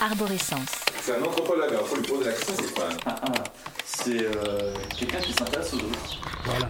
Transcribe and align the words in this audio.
Arborescence. 0.00 0.70
C'est 1.02 1.16
un 1.16 1.22
anthropologue, 1.22 1.70
alors 1.70 1.86
faut 1.86 1.96
lui 1.96 2.02
poser 2.06 2.24
la 2.26 2.32
question, 2.32 2.54
c'est 2.58 2.74
quoi 2.74 2.88
Ah, 3.06 3.16
ah, 3.22 3.32
c'est 3.84 4.22
euh, 4.22 4.74
quelqu'un 4.98 5.18
qui 5.18 5.32
s'intéresse 5.32 5.72
aux 5.74 5.78
autres. 5.78 6.20
Voilà. 6.44 6.68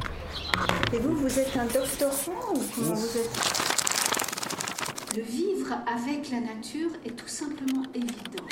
Et 0.93 0.99
vous, 0.99 1.15
vous 1.17 1.39
êtes 1.39 1.57
un 1.57 1.67
doctorant 1.67 2.55
ou 2.55 2.63
comment 2.75 2.95
vous 2.95 3.17
êtes 3.19 3.31
De 5.15 5.21
vivre 5.21 5.75
avec 5.87 6.31
la 6.31 6.41
nature 6.41 6.91
est 7.05 7.11
tout 7.17 7.29
simplement 7.29 7.83
évident. 7.95 8.45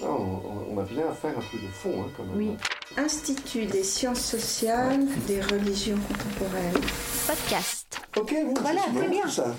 Non, 0.00 0.40
on, 0.70 0.74
on 0.74 0.78
a 0.80 0.84
bien 0.84 1.08
à 1.08 1.12
faire 1.14 1.36
un 1.36 1.42
peu 1.50 1.58
de 1.58 1.68
fond, 1.72 2.02
hein, 2.02 2.10
quand 2.16 2.24
même. 2.24 2.36
Oui. 2.36 2.56
Institut 2.96 3.66
des 3.66 3.82
sciences 3.84 4.20
sociales 4.20 5.06
des 5.26 5.40
religions 5.42 5.98
contemporaines. 6.08 6.80
Podcast. 7.26 7.75
Ok, 8.16 8.32
bon, 8.44 8.54
Voilà, 8.60 8.82
c'est 8.86 8.94
très 8.98 9.08
bien. 9.08 9.28
ça. 9.28 9.54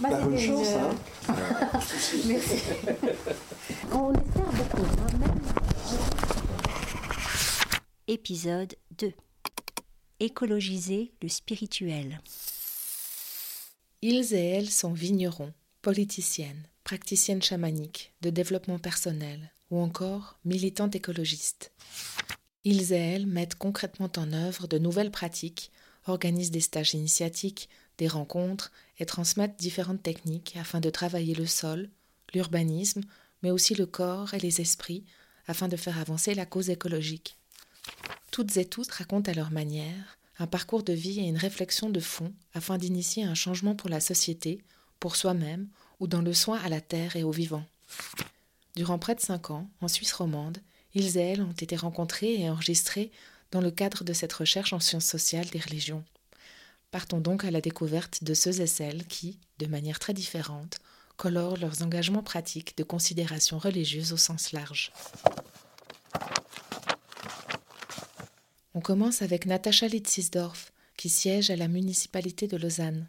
Bah, 0.00 0.08
La 0.10 0.20
bonne 0.20 0.38
chance, 0.38 0.68
hein. 0.68 0.96
Merci. 2.26 2.56
On 3.92 4.12
espère 4.14 4.52
beaucoup. 4.52 4.82
hein, 4.82 5.18
même. 5.18 5.40
Épisode 8.08 8.74
2. 8.98 9.12
Écologiser 10.20 11.12
le 11.22 11.28
spirituel. 11.28 12.20
Ils 14.02 14.32
et 14.34 14.46
elles 14.48 14.70
sont 14.70 14.92
vignerons, 14.92 15.52
politiciennes, 15.82 16.66
praticiennes 16.84 17.42
chamaniques, 17.42 18.12
de 18.22 18.30
développement 18.30 18.78
personnel 18.78 19.52
ou 19.70 19.78
encore 19.80 20.38
militantes 20.44 20.96
écologistes. 20.96 21.70
Ils 22.64 22.92
et 22.92 22.96
elles 22.96 23.26
mettent 23.26 23.54
concrètement 23.54 24.10
en 24.16 24.32
œuvre 24.32 24.66
de 24.66 24.78
nouvelles 24.78 25.10
pratiques, 25.10 25.70
organisent 26.06 26.50
des 26.50 26.60
stages 26.60 26.94
initiatiques, 26.94 27.68
des 28.00 28.08
rencontres 28.08 28.72
et 28.98 29.04
transmettent 29.04 29.58
différentes 29.58 30.02
techniques 30.02 30.56
afin 30.58 30.80
de 30.80 30.88
travailler 30.88 31.34
le 31.34 31.44
sol, 31.44 31.90
l'urbanisme, 32.32 33.02
mais 33.42 33.50
aussi 33.50 33.74
le 33.74 33.84
corps 33.84 34.32
et 34.32 34.40
les 34.40 34.62
esprits 34.62 35.04
afin 35.46 35.68
de 35.68 35.76
faire 35.76 35.98
avancer 35.98 36.34
la 36.34 36.46
cause 36.46 36.70
écologique. 36.70 37.36
Toutes 38.30 38.56
et 38.56 38.64
tous 38.64 38.88
racontent 38.88 39.30
à 39.30 39.34
leur 39.34 39.50
manière 39.50 40.16
un 40.38 40.46
parcours 40.46 40.82
de 40.82 40.94
vie 40.94 41.20
et 41.20 41.24
une 41.24 41.36
réflexion 41.36 41.90
de 41.90 42.00
fond 42.00 42.32
afin 42.54 42.78
d'initier 42.78 43.24
un 43.24 43.34
changement 43.34 43.74
pour 43.74 43.90
la 43.90 44.00
société, 44.00 44.64
pour 44.98 45.14
soi-même 45.14 45.68
ou 45.98 46.06
dans 46.06 46.22
le 46.22 46.32
soin 46.32 46.58
à 46.64 46.70
la 46.70 46.80
terre 46.80 47.16
et 47.16 47.22
aux 47.22 47.30
vivants. 47.30 47.66
Durant 48.76 48.98
près 48.98 49.14
de 49.14 49.20
cinq 49.20 49.50
ans, 49.50 49.68
en 49.82 49.88
Suisse 49.88 50.14
romande, 50.14 50.56
ils 50.94 51.18
et 51.18 51.20
elles 51.20 51.42
ont 51.42 51.52
été 51.52 51.76
rencontrés 51.76 52.40
et 52.40 52.48
enregistrés 52.48 53.12
dans 53.50 53.60
le 53.60 53.70
cadre 53.70 54.04
de 54.04 54.14
cette 54.14 54.32
recherche 54.32 54.72
en 54.72 54.80
sciences 54.80 55.04
sociales 55.04 55.50
des 55.50 55.58
religions. 55.58 56.02
Partons 56.90 57.20
donc 57.20 57.44
à 57.44 57.50
la 57.50 57.60
découverte 57.60 58.24
de 58.24 58.34
ceux 58.34 58.60
et 58.60 58.66
celles 58.66 59.06
qui, 59.06 59.38
de 59.58 59.66
manière 59.66 60.00
très 60.00 60.12
différente, 60.12 60.78
colorent 61.16 61.56
leurs 61.56 61.82
engagements 61.82 62.22
pratiques 62.22 62.76
de 62.76 62.82
considération 62.82 63.58
religieuse 63.58 64.12
au 64.12 64.16
sens 64.16 64.52
large. 64.52 64.92
On 68.74 68.80
commence 68.80 69.22
avec 69.22 69.46
Natacha 69.46 69.86
Litzisdorf, 69.86 70.72
qui 70.96 71.08
siège 71.08 71.50
à 71.50 71.56
la 71.56 71.68
municipalité 71.68 72.46
de 72.48 72.56
Lausanne. 72.56 73.08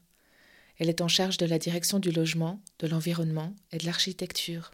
Elle 0.77 0.89
est 0.89 1.01
en 1.01 1.07
charge 1.07 1.37
de 1.37 1.45
la 1.45 1.59
direction 1.59 1.99
du 1.99 2.11
logement, 2.11 2.61
de 2.79 2.87
l'environnement 2.87 3.53
et 3.71 3.77
de 3.77 3.85
l'architecture. 3.85 4.71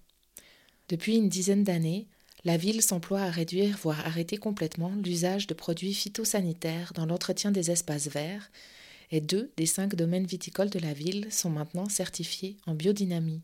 Depuis 0.90 1.16
une 1.16 1.30
dizaine 1.30 1.64
d'années, 1.64 2.08
la 2.44 2.58
ville 2.58 2.82
s'emploie 2.82 3.22
à 3.22 3.30
réduire, 3.30 3.78
voire 3.78 4.06
arrêter 4.06 4.38
complètement 4.38 4.94
l'usage 5.04 5.48
de 5.48 5.54
produits 5.54 5.94
phytosanitaires 5.94 6.94
dans 6.94 7.06
l'entretien 7.06 7.52
des 7.52 7.72
espaces 7.72 8.08
verts, 8.08 8.50
et 9.12 9.22
deux 9.22 9.52
des 9.58 9.66
cinq 9.66 9.96
domaines 9.96 10.26
viticoles 10.26 10.70
de 10.70 10.80
la 10.80 10.94
ville 10.94 11.32
sont 11.32 11.50
maintenant 11.50 11.90
certifiés 11.90 12.58
en 12.66 12.74
biodynamie. 12.74 13.42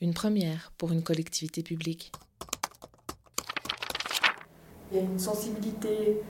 Une 0.00 0.14
première 0.14 0.72
pour 0.78 0.92
une 0.92 1.02
collectivité 1.02 1.62
publique. 1.62 2.12
Il 4.90 4.98
y 4.98 5.00
a 5.00 5.02
une 5.02 5.18
sensibilité 5.18 6.20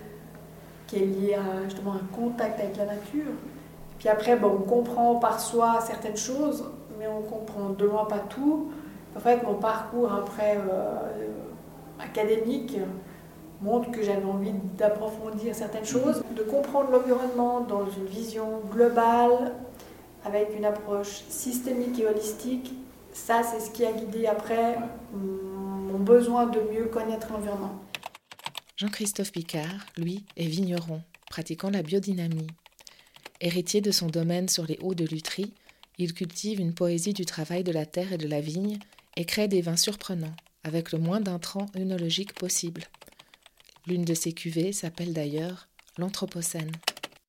qui 0.87 0.97
est 0.97 1.07
liée 1.07 1.35
à 1.35 1.65
justement 1.65 1.95
un 1.95 2.07
contact 2.15 2.61
avec 2.61 2.77
la 2.77 2.87
nature. 2.87 3.33
Puis 3.99 4.09
après, 4.09 4.37
bon, 4.37 4.59
on 4.61 4.63
comprend 4.63 5.17
par 5.17 5.41
soi 5.41 5.81
certaines 5.87 6.17
choses, 6.17 6.65
mais 6.99 7.07
on 7.07 7.23
comprend 7.23 7.71
de 7.71 7.85
loin 7.85 8.05
pas 8.05 8.21
tout. 8.21 8.71
En 9.17 9.21
fait, 9.21 9.43
mon 9.43 9.55
parcours 9.55 10.13
après 10.13 10.59
euh, 10.59 11.29
académique 11.99 12.77
montre 13.61 13.91
que 13.91 14.03
j'avais 14.03 14.25
envie 14.25 14.53
d'approfondir 14.77 15.55
certaines 15.55 15.85
choses, 15.85 16.23
de 16.35 16.43
comprendre 16.43 16.91
l'environnement 16.91 17.61
dans 17.61 17.87
une 17.91 18.07
vision 18.07 18.61
globale, 18.71 19.55
avec 20.25 20.49
une 20.57 20.65
approche 20.65 21.23
systémique 21.29 21.99
et 22.01 22.07
holistique. 22.07 22.75
Ça, 23.13 23.43
c'est 23.43 23.61
ce 23.61 23.71
qui 23.71 23.85
a 23.85 23.93
guidé 23.93 24.27
après 24.27 24.77
mon 25.13 25.99
besoin 25.99 26.47
de 26.47 26.61
mieux 26.73 26.87
connaître 26.87 27.33
l'environnement. 27.33 27.81
Jean-Christophe 28.77 29.33
Picard, 29.33 29.87
lui, 29.97 30.25
est 30.37 30.47
vigneron, 30.47 31.01
pratiquant 31.31 31.71
la 31.71 31.83
biodynamie. 31.83 32.49
Héritier 33.41 33.81
de 33.81 33.91
son 33.91 34.09
domaine 34.09 34.49
sur 34.49 34.67
les 34.67 34.79
hauts 34.83 34.95
de 34.95 35.07
Lutry, 35.07 35.55
il 35.99 36.13
cultive 36.13 36.61
une 36.61 36.75
poésie 36.75 37.15
du 37.15 37.25
travail 37.25 37.65
de 37.65 37.73
la 37.73 37.87
terre 37.87 38.13
et 38.13 38.19
de 38.19 38.29
la 38.29 38.41
vigne 38.41 38.79
et 39.17 39.25
crée 39.25 39.49
des 39.49 39.63
vins 39.63 39.77
surprenants, 39.77 40.35
avec 40.63 40.93
le 40.93 40.99
moins 40.99 41.21
d'intrants 41.21 41.67
œnologiques 41.75 42.35
possible. 42.35 42.83
L'une 43.87 44.05
de 44.05 44.15
ses 44.15 44.33
cuvées 44.33 44.73
s'appelle 44.73 45.13
d'ailleurs 45.13 45.69
l'Anthropocène. 45.99 46.73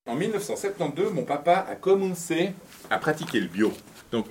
En 0.06 0.16
1972, 0.16 1.12
mon 1.12 1.22
papa 1.24 1.66
a 1.70 1.74
commencé 1.76 2.50
à 2.90 2.98
pratiquer 2.98 3.40
le 3.40 3.46
bio. 3.46 3.72
Donc, 4.10 4.26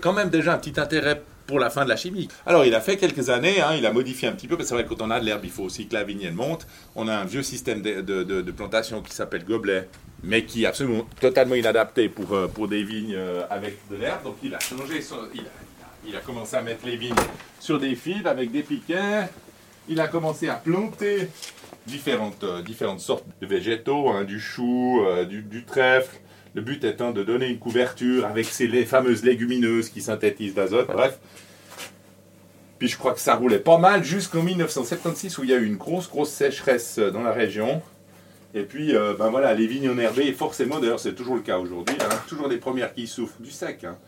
quand 0.00 0.12
même 0.12 0.28
déjà 0.30 0.54
un 0.54 0.58
petit 0.58 0.78
intérêt 0.78 1.22
pour 1.46 1.60
la 1.60 1.70
fin 1.70 1.84
de 1.84 1.88
la 1.88 1.96
chimie. 1.96 2.26
Alors, 2.44 2.64
il 2.64 2.74
a 2.74 2.80
fait 2.80 2.96
quelques 2.96 3.30
années, 3.30 3.60
hein, 3.60 3.74
il 3.78 3.86
a 3.86 3.92
modifié 3.92 4.26
un 4.28 4.32
petit 4.32 4.48
peu, 4.48 4.56
parce 4.56 4.64
que 4.66 4.68
c'est 4.70 4.74
vrai 4.74 4.84
que 4.84 4.88
quand 4.92 5.04
on 5.06 5.10
a 5.10 5.20
de 5.20 5.24
l'herbe, 5.24 5.44
il 5.44 5.50
faut 5.50 5.62
aussi 5.62 5.86
que 5.86 5.94
la 5.94 6.02
vigne 6.02 6.22
elle 6.22 6.34
monte. 6.34 6.66
On 6.96 7.06
a 7.08 7.14
un 7.16 7.24
vieux 7.24 7.44
système 7.44 7.80
de, 7.82 8.50
plantation 8.50 9.00
qui 9.00 9.14
s'appelle 9.14 9.44
gobelet, 9.44 9.88
mais 10.24 10.44
qui 10.44 10.64
est 10.64 10.66
absolument 10.66 11.06
totalement 11.20 11.54
inadapté 11.54 12.08
pour, 12.08 12.32
euh, 12.34 12.48
pour 12.48 12.66
des 12.68 12.82
vignes 12.82 13.14
euh, 13.14 13.44
avec 13.48 13.78
de 13.88 13.96
l'herbe. 13.96 14.24
Donc, 14.24 14.36
il 14.42 14.54
a 14.54 14.58
changé, 14.58 15.00
son- 15.00 15.28
il 15.34 15.40
a- 15.42 15.44
il 16.08 16.16
a 16.16 16.20
commencé 16.20 16.56
à 16.56 16.62
mettre 16.62 16.84
les 16.84 16.96
vignes 16.96 17.14
sur 17.60 17.78
des 17.78 17.94
fils 17.94 18.26
avec 18.26 18.50
des 18.50 18.62
piquets. 18.62 19.28
Il 19.88 20.00
a 20.00 20.08
commencé 20.08 20.48
à 20.48 20.54
planter 20.54 21.28
différentes, 21.86 22.42
euh, 22.42 22.98
sortes 22.98 23.24
de 23.40 23.46
végétaux, 23.46 24.10
hein, 24.10 24.24
du 24.24 24.40
chou, 24.40 25.04
euh, 25.06 25.24
du, 25.24 25.64
trèfle. 25.64 26.18
Le 26.54 26.62
but 26.62 26.82
étant 26.84 27.12
de 27.12 27.22
donner 27.22 27.46
une 27.48 27.58
couverture 27.58 28.26
avec 28.26 28.46
ces 28.46 28.66
fameuses 28.84 29.22
légumineuses 29.22 29.90
qui 29.90 30.00
synthétisent 30.00 30.56
l'azote. 30.56 30.88
Bref. 30.88 31.18
Puis 32.78 32.88
je 32.88 32.96
crois 32.96 33.12
que 33.12 33.20
ça 33.20 33.36
roulait 33.36 33.58
pas 33.58 33.78
mal 33.78 34.02
jusqu'en 34.02 34.42
1976 34.42 35.38
où 35.38 35.44
il 35.44 35.50
y 35.50 35.54
a 35.54 35.58
eu 35.58 35.66
une 35.66 35.76
grosse, 35.76 36.08
grosse 36.08 36.30
sécheresse 36.30 36.98
euh, 36.98 37.10
dans 37.10 37.22
la 37.22 37.32
région. 37.32 37.82
Et 38.54 38.62
puis, 38.62 38.94
ben 39.18 39.28
voilà, 39.28 39.52
les 39.52 39.66
vignes 39.66 39.90
enherbées, 39.90 40.32
forcément, 40.32 40.78
d'ailleurs 40.78 41.00
c'est 41.00 41.14
toujours 41.14 41.34
le 41.34 41.42
cas 41.42 41.58
aujourd'hui, 41.58 41.94
hein, 42.00 42.08
toujours 42.26 42.48
les 42.48 42.56
premières 42.56 42.94
qui 42.94 43.06
souffrent 43.06 43.42
du 43.42 43.50
sec. 43.50 43.84
hein. 43.84 43.98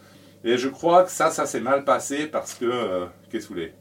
Et 0.43 0.57
je 0.57 0.69
crois 0.69 1.03
que 1.05 1.11
ça, 1.11 1.31
ça 1.31 1.45
s'est 1.45 1.61
mal 1.61 1.85
passé 1.85 2.27
parce 2.27 2.55
que, 2.55 3.05
qu'est-ce 3.31 3.43
que 3.43 3.49
vous 3.49 3.55
voulez? 3.57 3.75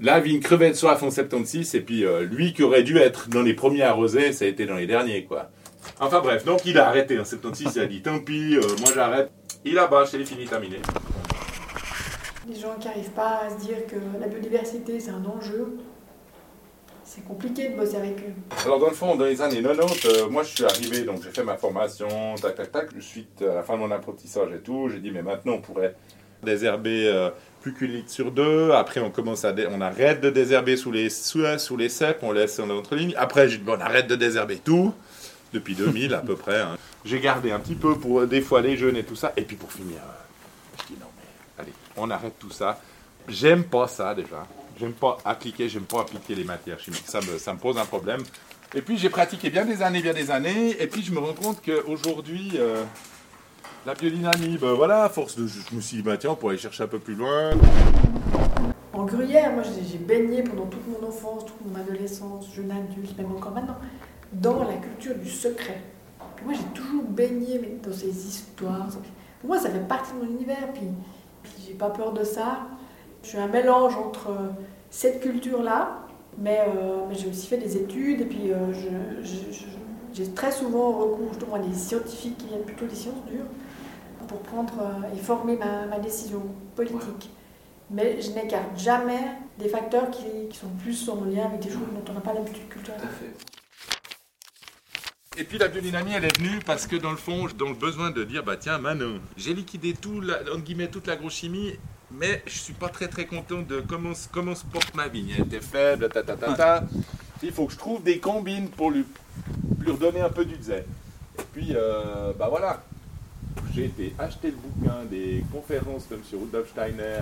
La 0.00 0.20
vigne 0.20 0.40
crevait 0.40 0.70
de 0.70 0.74
soif 0.74 1.02
en 1.02 1.10
76 1.10 1.74
et 1.74 1.80
puis 1.80 2.04
euh, 2.04 2.22
lui 2.22 2.52
qui 2.52 2.62
aurait 2.62 2.82
dû 2.82 2.98
être 2.98 3.28
dans 3.28 3.42
les 3.42 3.54
premiers 3.54 3.82
arrosés, 3.82 4.32
ça 4.32 4.44
a 4.44 4.48
été 4.48 4.66
dans 4.66 4.76
les 4.76 4.86
derniers, 4.86 5.24
quoi. 5.24 5.50
Enfin 6.00 6.20
bref, 6.20 6.44
donc 6.44 6.64
il 6.64 6.78
a 6.78 6.88
arrêté 6.88 7.18
en 7.18 7.24
76, 7.24 7.72
il 7.76 7.82
a 7.82 7.86
dit 7.86 8.02
tant 8.02 8.18
pis, 8.18 8.56
euh, 8.56 8.62
moi 8.80 8.90
j'arrête. 8.94 9.30
Il 9.64 9.78
a 9.78 9.86
bas, 9.86 10.04
c'est 10.06 10.24
fini, 10.24 10.44
terminé. 10.46 10.78
Les 12.48 12.58
gens 12.58 12.74
qui 12.80 12.88
n'arrivent 12.88 13.10
pas 13.10 13.42
à 13.46 13.50
se 13.50 13.64
dire 13.64 13.86
que 13.86 13.96
la 14.20 14.26
biodiversité 14.26 14.98
c'est 14.98 15.10
un 15.10 15.24
enjeu, 15.24 15.78
c'est 17.04 17.24
compliqué 17.24 17.68
de 17.68 17.76
bosser 17.76 17.96
avec 17.96 18.18
eux. 18.20 18.32
Alors 18.64 18.78
dans 18.78 18.88
le 18.88 18.94
fond, 18.94 19.14
dans 19.14 19.24
les 19.24 19.40
années 19.40 19.62
90, 19.62 20.06
euh, 20.06 20.28
moi 20.28 20.42
je 20.42 20.48
suis 20.48 20.64
arrivé, 20.64 21.02
donc 21.02 21.22
j'ai 21.22 21.30
fait 21.30 21.44
ma 21.44 21.56
formation, 21.56 22.08
tac 22.40 22.54
tac 22.56 22.72
tac, 22.72 22.88
suite 23.00 23.42
à 23.42 23.54
la 23.54 23.62
fin 23.62 23.74
de 23.74 23.80
mon 23.80 23.90
apprentissage 23.90 24.52
et 24.52 24.60
tout, 24.60 24.88
j'ai 24.88 24.98
dit 24.98 25.10
mais 25.10 25.22
maintenant 25.22 25.52
on 25.54 25.60
pourrait 25.60 25.94
désherber 26.42 27.06
euh, 27.06 27.30
plus 27.60 27.72
qu'une 27.72 27.92
litre 27.92 28.10
sur 28.10 28.30
deux, 28.32 28.72
après 28.72 29.00
on 29.00 29.10
commence 29.10 29.44
à 29.44 29.54
on 29.70 29.80
arrête 29.80 30.20
de 30.20 30.30
désherber 30.30 30.76
sous 30.76 30.90
les 30.90 31.08
sous, 31.10 31.76
les 31.76 31.88
on 32.22 32.32
laisse 32.32 32.58
en 32.58 32.66
notre 32.66 32.96
ligne, 32.96 33.14
après 33.16 33.48
j'ai 33.48 33.58
dit 33.58 33.64
bon, 33.64 33.76
on 33.78 33.80
arrête 33.80 34.08
de 34.08 34.16
désherber 34.16 34.58
tout, 34.58 34.92
depuis 35.52 35.74
2000 35.74 36.14
à 36.14 36.18
peu 36.18 36.34
près. 36.36 36.60
hein. 36.60 36.76
J'ai 37.04 37.20
gardé 37.20 37.52
un 37.52 37.58
petit 37.60 37.74
peu 37.74 37.96
pour 37.96 38.26
des 38.26 38.40
fois 38.40 38.60
les 38.60 38.76
jeunes 38.76 38.96
et 38.96 39.04
tout 39.04 39.16
ça, 39.16 39.32
et 39.36 39.42
puis 39.42 39.56
pour 39.56 39.72
finir, 39.72 39.98
euh, 39.98 40.80
je 40.80 40.94
dis 40.94 41.00
non 41.00 41.06
mais 41.16 41.62
allez, 41.62 41.72
on 41.96 42.10
arrête 42.10 42.38
tout 42.38 42.50
ça. 42.50 42.80
J'aime 43.28 43.64
pas 43.64 43.86
ça 43.86 44.14
déjà. 44.14 44.46
J'aime 44.80 44.94
pas 44.94 45.18
appliquer, 45.24 45.68
j'aime 45.68 45.84
pas 45.84 46.00
appliquer 46.00 46.34
les 46.34 46.44
matières 46.44 46.80
chimiques. 46.80 47.04
Ça 47.06 47.20
me, 47.20 47.38
ça 47.38 47.52
me 47.52 47.58
pose 47.58 47.78
un 47.78 47.84
problème. 47.84 48.22
Et 48.74 48.82
puis 48.82 48.98
j'ai 48.98 49.10
pratiqué 49.10 49.50
bien 49.50 49.64
des 49.64 49.82
années, 49.82 50.00
bien 50.02 50.14
des 50.14 50.30
années. 50.30 50.76
Et 50.82 50.86
puis 50.88 51.04
je 51.04 51.12
me 51.12 51.20
rends 51.20 51.34
compte 51.34 51.62
qu'aujourd'hui, 51.64 52.52
euh, 52.56 52.82
la 53.84 53.94
biodynamie, 53.94 54.58
ben 54.58 54.74
voilà, 54.74 55.04
à 55.04 55.08
force 55.08 55.36
de. 55.36 55.46
Je 55.46 55.74
me 55.74 55.80
suis 55.80 55.96
dit, 55.98 56.02
bah 56.02 56.16
tiens, 56.16 56.30
on 56.30 56.34
pourrait 56.36 56.52
aller 56.52 56.62
chercher 56.62 56.84
un 56.84 56.88
peu 56.88 56.98
plus 56.98 57.14
loin. 57.14 57.50
En 58.92 59.04
gruyère, 59.04 59.52
moi 59.52 59.62
j'ai 59.62 59.98
baigné 59.98 60.42
pendant 60.42 60.66
toute 60.66 60.86
mon 60.86 61.08
enfance, 61.08 61.46
toute 61.46 61.66
mon 61.66 61.80
adolescence, 61.80 62.52
jeune 62.54 62.70
adulte, 62.70 63.16
même 63.16 63.32
encore 63.32 63.52
maintenant, 63.52 63.76
dans 64.32 64.64
la 64.64 64.74
culture 64.74 65.14
du 65.16 65.28
secret. 65.28 65.80
Moi 66.44 66.54
j'ai 66.54 66.80
toujours 66.80 67.04
baigné 67.04 67.78
dans 67.82 67.92
ces 67.92 68.08
histoires. 68.08 68.88
Pour 69.40 69.48
moi 69.48 69.58
ça 69.58 69.70
fait 69.70 69.88
partie 69.88 70.12
de 70.12 70.18
mon 70.18 70.30
univers, 70.30 70.72
puis, 70.74 70.86
puis 71.42 71.52
j'ai 71.66 71.74
pas 71.74 71.90
peur 71.90 72.12
de 72.12 72.22
ça. 72.22 72.66
Je 73.22 73.28
suis 73.28 73.38
un 73.38 73.48
mélange 73.48 73.96
entre 73.96 74.30
euh, 74.30 74.48
cette 74.90 75.20
culture-là, 75.20 76.00
mais, 76.38 76.60
euh, 76.60 77.06
mais 77.08 77.14
j'ai 77.14 77.28
aussi 77.28 77.46
fait 77.46 77.56
des 77.56 77.76
études 77.76 78.20
et 78.20 78.24
puis 78.26 78.52
euh, 78.52 78.72
j'ai 80.12 80.28
très 80.32 80.52
souvent 80.52 80.92
recours 80.92 81.28
justement 81.30 81.54
à 81.54 81.60
des 81.60 81.74
scientifiques 81.74 82.36
qui 82.36 82.46
viennent 82.48 82.64
plutôt 82.64 82.86
des 82.86 82.94
sciences 82.94 83.24
dures 83.26 83.46
pour 84.32 84.40
prendre 84.42 84.74
euh, 84.80 85.14
et 85.16 85.18
former 85.20 85.56
ma, 85.56 85.86
ma 85.86 85.98
décision 85.98 86.42
politique. 86.74 87.30
Mais 87.90 88.20
je 88.22 88.30
n'écarte 88.30 88.78
jamais 88.78 89.20
des 89.58 89.68
facteurs 89.68 90.10
qui, 90.10 90.24
qui 90.50 90.56
sont 90.58 90.70
plus 90.82 91.08
en 91.08 91.24
lien 91.24 91.44
avec 91.46 91.60
des 91.60 91.68
choses 91.68 91.80
dont 91.94 92.10
on 92.10 92.14
n'a 92.14 92.20
pas 92.20 92.32
l'habitude 92.32 92.68
culturelle. 92.68 93.00
Tout 93.00 93.06
à 93.06 93.10
fait. 93.10 93.34
Et 95.40 95.44
puis 95.44 95.58
la 95.58 95.68
biodynamie, 95.68 96.12
elle 96.14 96.24
est 96.26 96.36
venue 96.38 96.58
parce 96.64 96.86
que 96.86 96.96
dans 96.96 97.10
le 97.10 97.16
fond, 97.16 97.46
dans 97.58 97.68
le 97.68 97.74
besoin 97.74 98.10
de 98.10 98.22
dire, 98.24 98.44
bah 98.44 98.56
tiens, 98.58 98.78
Manon, 98.78 99.18
j'ai 99.36 99.54
liquidé 99.54 99.94
tout, 99.94 100.20
la, 100.20 100.40
entre 100.42 100.58
guillemets, 100.62 100.88
toute 100.88 101.06
l'agrochimie, 101.06 101.74
mais 102.10 102.42
je 102.46 102.58
suis 102.58 102.74
pas 102.74 102.88
très 102.90 103.08
très 103.08 103.24
content 103.26 103.62
de 103.62 103.80
comment, 103.80 104.14
se- 104.14 104.28
comment 104.28 104.54
se 104.54 104.64
porte 104.64 104.94
ma 104.94 105.08
vigne. 105.08 105.32
Elle 105.38 105.44
était 105.46 105.60
faible, 105.60 106.08
ta 106.10 106.22
ta 106.22 106.36
ta 106.36 106.52
ta. 106.54 106.84
Il 107.42 107.50
faut 107.50 107.66
que 107.66 107.72
je 107.72 107.78
trouve 107.78 108.02
des 108.02 108.18
combines 108.18 108.68
pour 108.68 108.90
lui, 108.90 109.04
lui 109.80 109.90
redonner 109.90 110.20
un 110.20 110.28
peu 110.28 110.44
du 110.44 110.62
zèle. 110.62 110.84
Et 111.38 111.42
puis, 111.52 111.68
euh, 111.74 112.32
bah 112.38 112.48
voilà, 112.50 112.82
j'ai 113.74 113.86
été 113.86 114.14
acheter 114.18 114.50
le 114.50 114.56
bouquin 114.56 115.04
des 115.10 115.44
conférences 115.52 116.08
de 116.08 116.16
M. 116.16 116.22
Rudolf 116.32 116.70
Steiner 116.70 117.20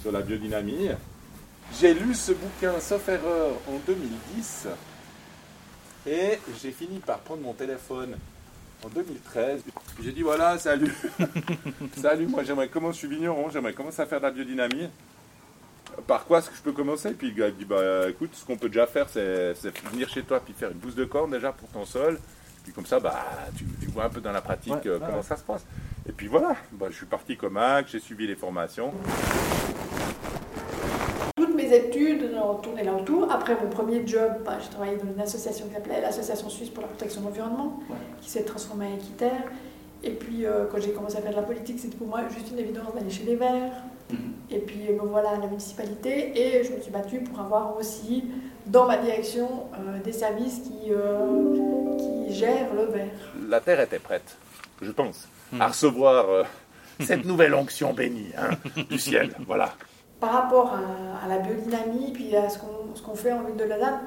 sur 0.00 0.12
la 0.12 0.20
biodynamie. 0.20 0.90
J'ai 1.80 1.94
lu 1.94 2.14
ce 2.14 2.32
bouquin, 2.32 2.78
sauf 2.80 3.08
erreur, 3.08 3.52
en 3.68 3.78
2010. 3.86 4.68
Et 6.06 6.38
j'ai 6.60 6.72
fini 6.72 6.98
par 6.98 7.18
prendre 7.20 7.42
mon 7.42 7.52
téléphone 7.52 8.16
en 8.84 8.88
2013. 8.88 9.62
J'ai 10.02 10.12
dit 10.12 10.22
voilà, 10.22 10.58
salut. 10.58 10.94
salut, 11.96 12.26
moi 12.26 12.42
j'aimerais 12.42 12.68
commencer, 12.68 12.94
je 12.94 13.06
suis 13.06 13.16
vigneron, 13.16 13.48
j'aimerais 13.50 13.72
commencer 13.72 14.02
à 14.02 14.06
faire 14.06 14.18
de 14.18 14.24
la 14.24 14.30
biodynamie. 14.32 14.88
Par 16.06 16.24
quoi 16.24 16.38
est-ce 16.38 16.50
que 16.50 16.56
je 16.56 16.62
peux 16.62 16.72
commencer? 16.72 17.12
Puis 17.12 17.28
le 17.28 17.34
gars 17.34 17.50
dit 17.50 17.64
bah 17.64 18.08
écoute, 18.08 18.30
ce 18.34 18.44
qu'on 18.44 18.56
peut 18.56 18.68
déjà 18.68 18.86
faire, 18.86 19.08
c'est 19.08 19.54
c'est 19.54 19.76
venir 19.88 20.08
chez 20.08 20.22
toi 20.22 20.40
puis 20.40 20.54
faire 20.54 20.70
une 20.70 20.78
bouse 20.78 20.94
de 20.94 21.04
corne 21.04 21.30
déjà 21.30 21.52
pour 21.52 21.68
ton 21.68 21.84
sol. 21.84 22.18
Puis 22.64 22.72
comme 22.72 22.86
ça, 22.86 23.00
bah 23.00 23.14
tu, 23.56 23.64
tu 23.80 23.86
vois 23.88 24.04
un 24.04 24.08
peu 24.08 24.20
dans 24.20 24.32
la 24.32 24.40
pratique 24.40 24.72
Ouais, 24.74 24.80
euh, 24.86 24.98
comment 24.98 25.16
ouais. 25.18 25.22
ça 25.22 25.36
se 25.36 25.42
passe. 25.42 25.64
Et 26.08 26.12
puis 26.12 26.26
voilà, 26.28 26.54
bah, 26.72 26.86
je 26.90 26.96
suis 26.96 27.06
parti 27.06 27.36
comme 27.36 27.54
Mac, 27.54 27.86
j'ai 27.88 27.98
suivi 28.00 28.26
les 28.26 28.36
formations. 28.36 28.92
Toutes 31.36 31.54
mes 31.56 31.72
études 31.74 32.30
ont 32.42 32.54
tourné 32.56 32.82
là 32.84 32.92
autour. 32.94 33.30
Après 33.30 33.56
mon 33.60 33.68
premier 33.68 34.06
job, 34.06 34.32
bah, 34.44 34.58
j'ai 34.62 34.68
travaillé 34.70 34.96
dans 34.96 35.12
une 35.12 35.20
association 35.20 35.66
qui 35.66 35.74
s'appelait 35.74 36.00
l'Association 36.00 36.48
suisse 36.48 36.70
pour 36.70 36.82
la 36.82 36.88
protection 36.88 37.20
de 37.22 37.26
l'environnement, 37.26 37.80
Ouais. 37.88 37.96
qui 38.20 38.30
s'est 38.30 38.44
transformée 38.44 38.86
en 38.86 38.94
Équiterre. 38.96 39.42
Et 40.04 40.10
puis 40.10 40.44
euh, 40.46 40.64
quand 40.70 40.80
j'ai 40.80 40.92
commencé 40.92 41.16
à 41.16 41.20
faire 41.20 41.30
de 41.30 41.36
la 41.36 41.42
politique, 41.42 41.78
c'était 41.78 41.96
pour 41.96 42.06
moi 42.08 42.20
juste 42.28 42.50
une 42.50 42.58
évidence 42.58 42.94
d'aller 42.94 43.10
chez 43.10 43.24
les 43.24 43.36
Verts. 43.36 43.72
Mhm. 44.10 44.18
Et 44.50 44.58
puis 44.58 44.88
me 44.92 45.06
voilà 45.06 45.30
à 45.30 45.38
la 45.38 45.46
municipalité 45.46 46.32
et 46.38 46.64
je 46.64 46.72
me 46.72 46.80
suis 46.80 46.90
battue 46.90 47.20
pour 47.20 47.40
avoir 47.40 47.76
aussi 47.78 48.24
dans 48.66 48.86
ma 48.86 48.96
direction 48.98 49.48
euh, 49.74 50.00
des 50.02 50.12
services 50.12 50.60
qui, 50.60 50.90
euh, 50.92 51.96
qui 51.98 52.34
gèrent 52.34 52.74
le 52.74 52.84
verre. 52.92 53.10
La 53.48 53.60
terre 53.60 53.80
était 53.80 53.98
prête, 53.98 54.36
je 54.80 54.90
pense, 54.90 55.28
Hmm. 55.52 55.60
à 55.60 55.66
recevoir 55.68 56.30
euh, 56.30 56.44
cette 57.00 57.26
nouvelle 57.26 57.54
onction 57.54 57.92
bénie 57.92 58.30
hein, 58.38 58.56
du 58.88 58.98
ciel. 58.98 59.34
Voilà. 59.46 59.74
Par 60.18 60.32
rapport 60.32 60.72
à, 60.72 61.24
à 61.24 61.28
la 61.28 61.38
biodynamie, 61.38 62.10
puis 62.12 62.34
à 62.34 62.48
ce 62.48 62.58
qu'on 62.58 62.94
ce 62.94 63.02
qu'on 63.02 63.14
fait 63.14 63.32
en 63.32 63.42
ville 63.42 63.56
de 63.56 63.64
Lausanne, 63.64 64.00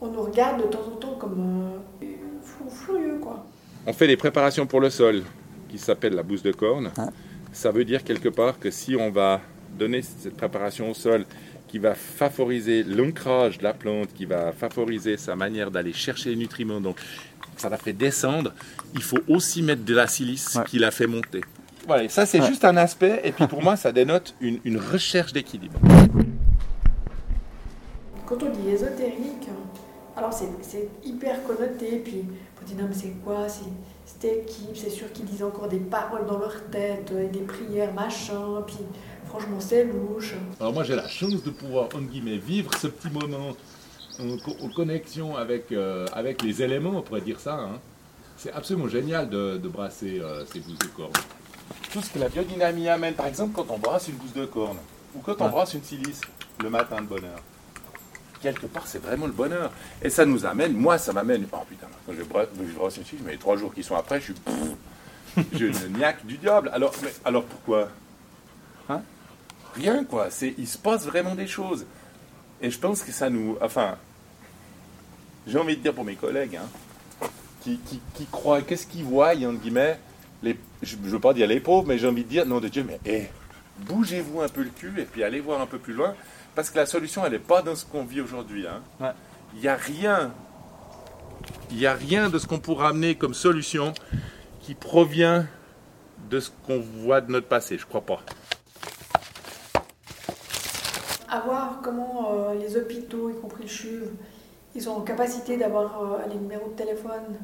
on 0.00 0.06
nous 0.08 0.22
regarde 0.22 0.62
de 0.62 0.66
temps 0.68 0.80
en 0.86 0.96
temps 0.96 1.14
comme 1.20 1.72
euh, 2.02 2.06
fou 2.42 2.70
furieux, 2.70 3.18
quoi. 3.20 3.44
On 3.86 3.92
fait 3.92 4.06
des 4.06 4.16
préparations 4.16 4.66
pour 4.66 4.80
le 4.80 4.90
sol 4.90 5.22
qui 5.68 5.78
s'appellent 5.78 6.14
la 6.14 6.22
bouse 6.22 6.42
de 6.42 6.52
corne. 6.52 6.90
Ça 7.52 7.70
veut 7.70 7.84
dire 7.84 8.04
quelque 8.04 8.28
part 8.28 8.58
que 8.58 8.70
si 8.70 8.94
on 8.96 9.10
va 9.10 9.40
donner 9.78 10.02
cette 10.02 10.36
préparation 10.36 10.90
au 10.90 10.94
sol 10.94 11.24
qui 11.68 11.78
va 11.78 11.94
favoriser 11.94 12.82
l'ancrage 12.82 13.58
de 13.58 13.64
la 13.64 13.72
plante, 13.72 14.12
qui 14.14 14.26
va 14.26 14.52
favoriser 14.52 15.16
sa 15.16 15.34
manière 15.34 15.70
d'aller 15.70 15.92
chercher 15.92 16.30
les 16.30 16.36
nutriments, 16.36 16.80
donc 16.80 16.98
ça 17.56 17.68
la 17.70 17.78
fait 17.78 17.92
descendre, 17.94 18.52
il 18.94 19.02
faut 19.02 19.20
aussi 19.28 19.62
mettre 19.62 19.84
de 19.84 19.94
la 19.94 20.06
silice 20.06 20.54
Ouais. 20.56 20.64
qui 20.68 20.78
la 20.78 20.90
fait 20.90 21.06
monter. 21.06 21.40
Voilà, 21.86 22.08
ça 22.08 22.26
c'est 22.26 22.42
juste 22.46 22.64
un 22.64 22.76
aspect, 22.76 23.20
et 23.24 23.32
puis 23.32 23.46
pour 23.46 23.62
moi 23.62 23.76
ça 23.76 23.90
dénote 23.90 24.34
une, 24.40 24.58
une 24.64 24.76
recherche 24.78 25.32
d'équilibre. 25.32 25.78
Quand 28.26 28.36
on 28.42 28.50
dit 28.50 28.68
ésotérique, 28.70 29.48
alors 30.16 30.32
c'est 30.32 30.48
c'est 30.62 30.88
hyper 31.04 31.42
connoté, 31.44 31.98
puis 32.04 32.24
on 32.60 32.64
dit 32.66 32.74
non 32.74 32.84
mais 32.88 32.94
c'est 32.94 33.14
quoi? 33.24 33.48
C'est 33.48 33.64
cette 34.04 34.24
équipe, 34.24 34.76
c'est 34.76 34.90
sûr 34.90 35.10
qu'ils 35.12 35.24
disent 35.24 35.42
encore 35.42 35.68
des 35.68 35.78
paroles 35.78 36.26
dans 36.26 36.38
leur 36.38 36.54
tête, 36.70 37.12
et 37.12 37.28
des 37.28 37.40
prières, 37.44 37.92
machin, 37.94 38.62
puis 38.66 38.78
franchement 39.26 39.58
c'est 39.60 39.84
louche. 39.84 40.34
Alors 40.60 40.72
moi 40.72 40.84
j'ai 40.84 40.96
la 40.96 41.08
chance 41.08 41.42
de 41.42 41.50
pouvoir, 41.50 41.84
entre 41.86 42.00
guillemets, 42.00 42.36
vivre 42.38 42.70
ce 42.78 42.88
petit 42.88 43.10
moment 43.10 43.56
en, 44.20 44.36
co- 44.38 44.56
en 44.62 44.68
connexion 44.68 45.36
avec, 45.36 45.72
euh, 45.72 46.06
avec 46.12 46.42
les 46.42 46.62
éléments, 46.62 46.90
on 46.96 47.02
pourrait 47.02 47.20
dire 47.22 47.40
ça. 47.40 47.54
hein. 47.54 47.78
C'est 48.36 48.52
absolument 48.52 48.88
génial 48.88 49.28
de, 49.30 49.56
de 49.56 49.68
brasser 49.68 50.18
euh, 50.20 50.44
ces 50.46 50.58
bouses 50.60 50.78
de 50.78 50.86
corne. 50.86 51.12
Tout 51.92 52.02
ce 52.02 52.10
que 52.10 52.18
la 52.18 52.28
biodynamie 52.28 52.88
amène, 52.88 53.14
par 53.14 53.26
exemple 53.26 53.52
quand 53.54 53.66
on 53.70 53.78
brasse 53.78 54.08
une 54.08 54.16
bouse 54.16 54.32
de 54.34 54.44
corne, 54.46 54.78
ou 55.14 55.20
quand 55.20 55.40
on 55.40 55.48
brasse 55.48 55.74
une 55.74 55.82
silice, 55.84 56.20
le 56.62 56.68
matin 56.68 57.00
de 57.00 57.06
bonheur. 57.06 57.40
Quelque 58.42 58.66
part 58.66 58.86
c'est 58.86 59.02
vraiment 59.02 59.26
le 59.26 59.32
bonheur. 59.32 59.70
Et 60.02 60.10
ça 60.10 60.26
nous 60.26 60.44
amène, 60.44 60.72
moi 60.74 60.98
ça 60.98 61.12
m'amène, 61.12 61.46
oh 61.52 61.58
putain, 61.68 61.86
quand 62.06 62.12
je 62.12 62.22
je 62.22 62.74
brasse 62.74 62.96
une 62.96 63.04
silice, 63.04 63.22
mais 63.24 63.32
les 63.32 63.38
trois 63.38 63.56
jours 63.56 63.72
qui 63.72 63.82
sont 63.82 63.96
après, 63.96 64.20
je 64.20 64.24
suis... 64.24 64.34
pff, 64.34 64.54
J'ai 65.52 65.66
une 65.66 65.96
niaque 65.96 66.24
du 66.26 66.36
diable. 66.36 66.70
Alors, 66.72 66.92
mais, 67.02 67.12
alors 67.24 67.44
pourquoi? 67.44 67.88
Hein? 68.88 69.02
Rien 69.74 70.04
quoi, 70.04 70.30
c'est 70.30 70.54
il 70.58 70.66
se 70.66 70.78
passe 70.78 71.06
vraiment 71.06 71.34
des 71.34 71.46
choses. 71.46 71.86
Et 72.60 72.70
je 72.70 72.78
pense 72.78 73.02
que 73.02 73.12
ça 73.12 73.30
nous. 73.30 73.56
Enfin, 73.60 73.96
j'ai 75.46 75.58
envie 75.58 75.76
de 75.76 75.82
dire 75.82 75.94
pour 75.94 76.04
mes 76.04 76.14
collègues, 76.14 76.56
hein, 76.56 77.26
qui, 77.62 77.78
qui, 77.78 78.00
qui 78.14 78.26
croient, 78.26 78.62
qu'est-ce 78.62 78.86
qu'ils 78.86 79.04
voient, 79.04 79.34
entre 79.34 79.60
guillemets, 79.60 79.98
les, 80.42 80.58
je 80.82 80.96
ne 80.96 81.08
veux 81.08 81.18
pas 81.18 81.32
dire 81.32 81.46
les 81.46 81.60
pauvres, 81.60 81.86
mais 81.88 81.98
j'ai 81.98 82.06
envie 82.06 82.24
de 82.24 82.28
dire, 82.28 82.46
non 82.46 82.60
de 82.60 82.68
Dieu, 82.68 82.84
mais 82.86 83.00
eh, 83.06 83.28
bougez-vous 83.80 84.42
un 84.42 84.48
peu 84.48 84.62
le 84.62 84.70
cul 84.70 84.92
et 84.98 85.04
puis 85.04 85.24
allez 85.24 85.40
voir 85.40 85.60
un 85.60 85.66
peu 85.66 85.78
plus 85.78 85.94
loin, 85.94 86.14
parce 86.54 86.70
que 86.70 86.78
la 86.78 86.86
solution, 86.86 87.24
elle 87.24 87.32
n'est 87.32 87.38
pas 87.38 87.62
dans 87.62 87.74
ce 87.74 87.84
qu'on 87.84 88.04
vit 88.04 88.20
aujourd'hui. 88.20 88.66
hein. 88.66 88.80
Ouais. 89.00 89.12
Il 89.54 89.60
n'y 89.60 89.68
a 89.68 89.76
rien, 89.76 90.32
il 91.70 91.76
n'y 91.76 91.86
a 91.86 91.94
rien 91.94 92.28
de 92.30 92.38
ce 92.38 92.46
qu'on 92.46 92.58
pourra 92.58 92.88
amener 92.88 93.14
comme 93.16 93.34
solution 93.34 93.92
qui 94.60 94.74
provient 94.74 95.46
de 96.30 96.40
ce 96.40 96.50
qu'on 96.66 96.80
voit 96.80 97.20
de 97.20 97.30
notre 97.30 97.48
passé, 97.48 97.76
je 97.76 97.84
crois 97.86 98.00
pas. 98.00 98.20
À 101.28 101.40
voir 101.40 101.80
comment 101.82 102.32
euh, 102.34 102.54
les 102.54 102.76
hôpitaux, 102.76 103.30
y 103.30 103.34
compris 103.40 103.62
le 103.62 103.68
CHUV, 103.68 104.06
ils 104.74 104.88
ont 104.88 104.96
en 104.96 105.00
capacité 105.00 105.56
d'avoir 105.56 106.00
euh, 106.02 106.18
les 106.28 106.36
numéros 106.36 106.68
de 106.68 106.74
téléphone 106.74 107.38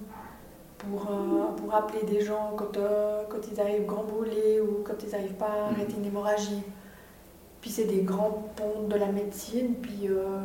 pour, 0.78 1.09
euh, 1.11 1.56
pour 1.56 1.75
appeler 1.75 2.04
des 2.04 2.21
gens 2.25 2.54
quand, 2.56 2.76
euh, 2.76 3.23
quand 3.28 3.38
ils 3.50 3.61
arrivent 3.61 3.87
grand 3.87 4.04
brûlés 4.04 4.61
ou 4.61 4.82
quand 4.85 4.94
ils 5.02 5.11
n'arrivent 5.11 5.32
pas 5.35 5.47
à 5.50 5.73
arrêter 5.73 5.94
une 5.99 6.04
hémorragie. 6.06 6.62
Puis 7.68 7.75
c'est 7.75 7.84
des 7.84 8.00
grands 8.00 8.48
ponts 8.56 8.88
de 8.88 8.94
la 8.96 9.08
médecine, 9.12 9.75
puis 9.75 10.08
euh, 10.08 10.38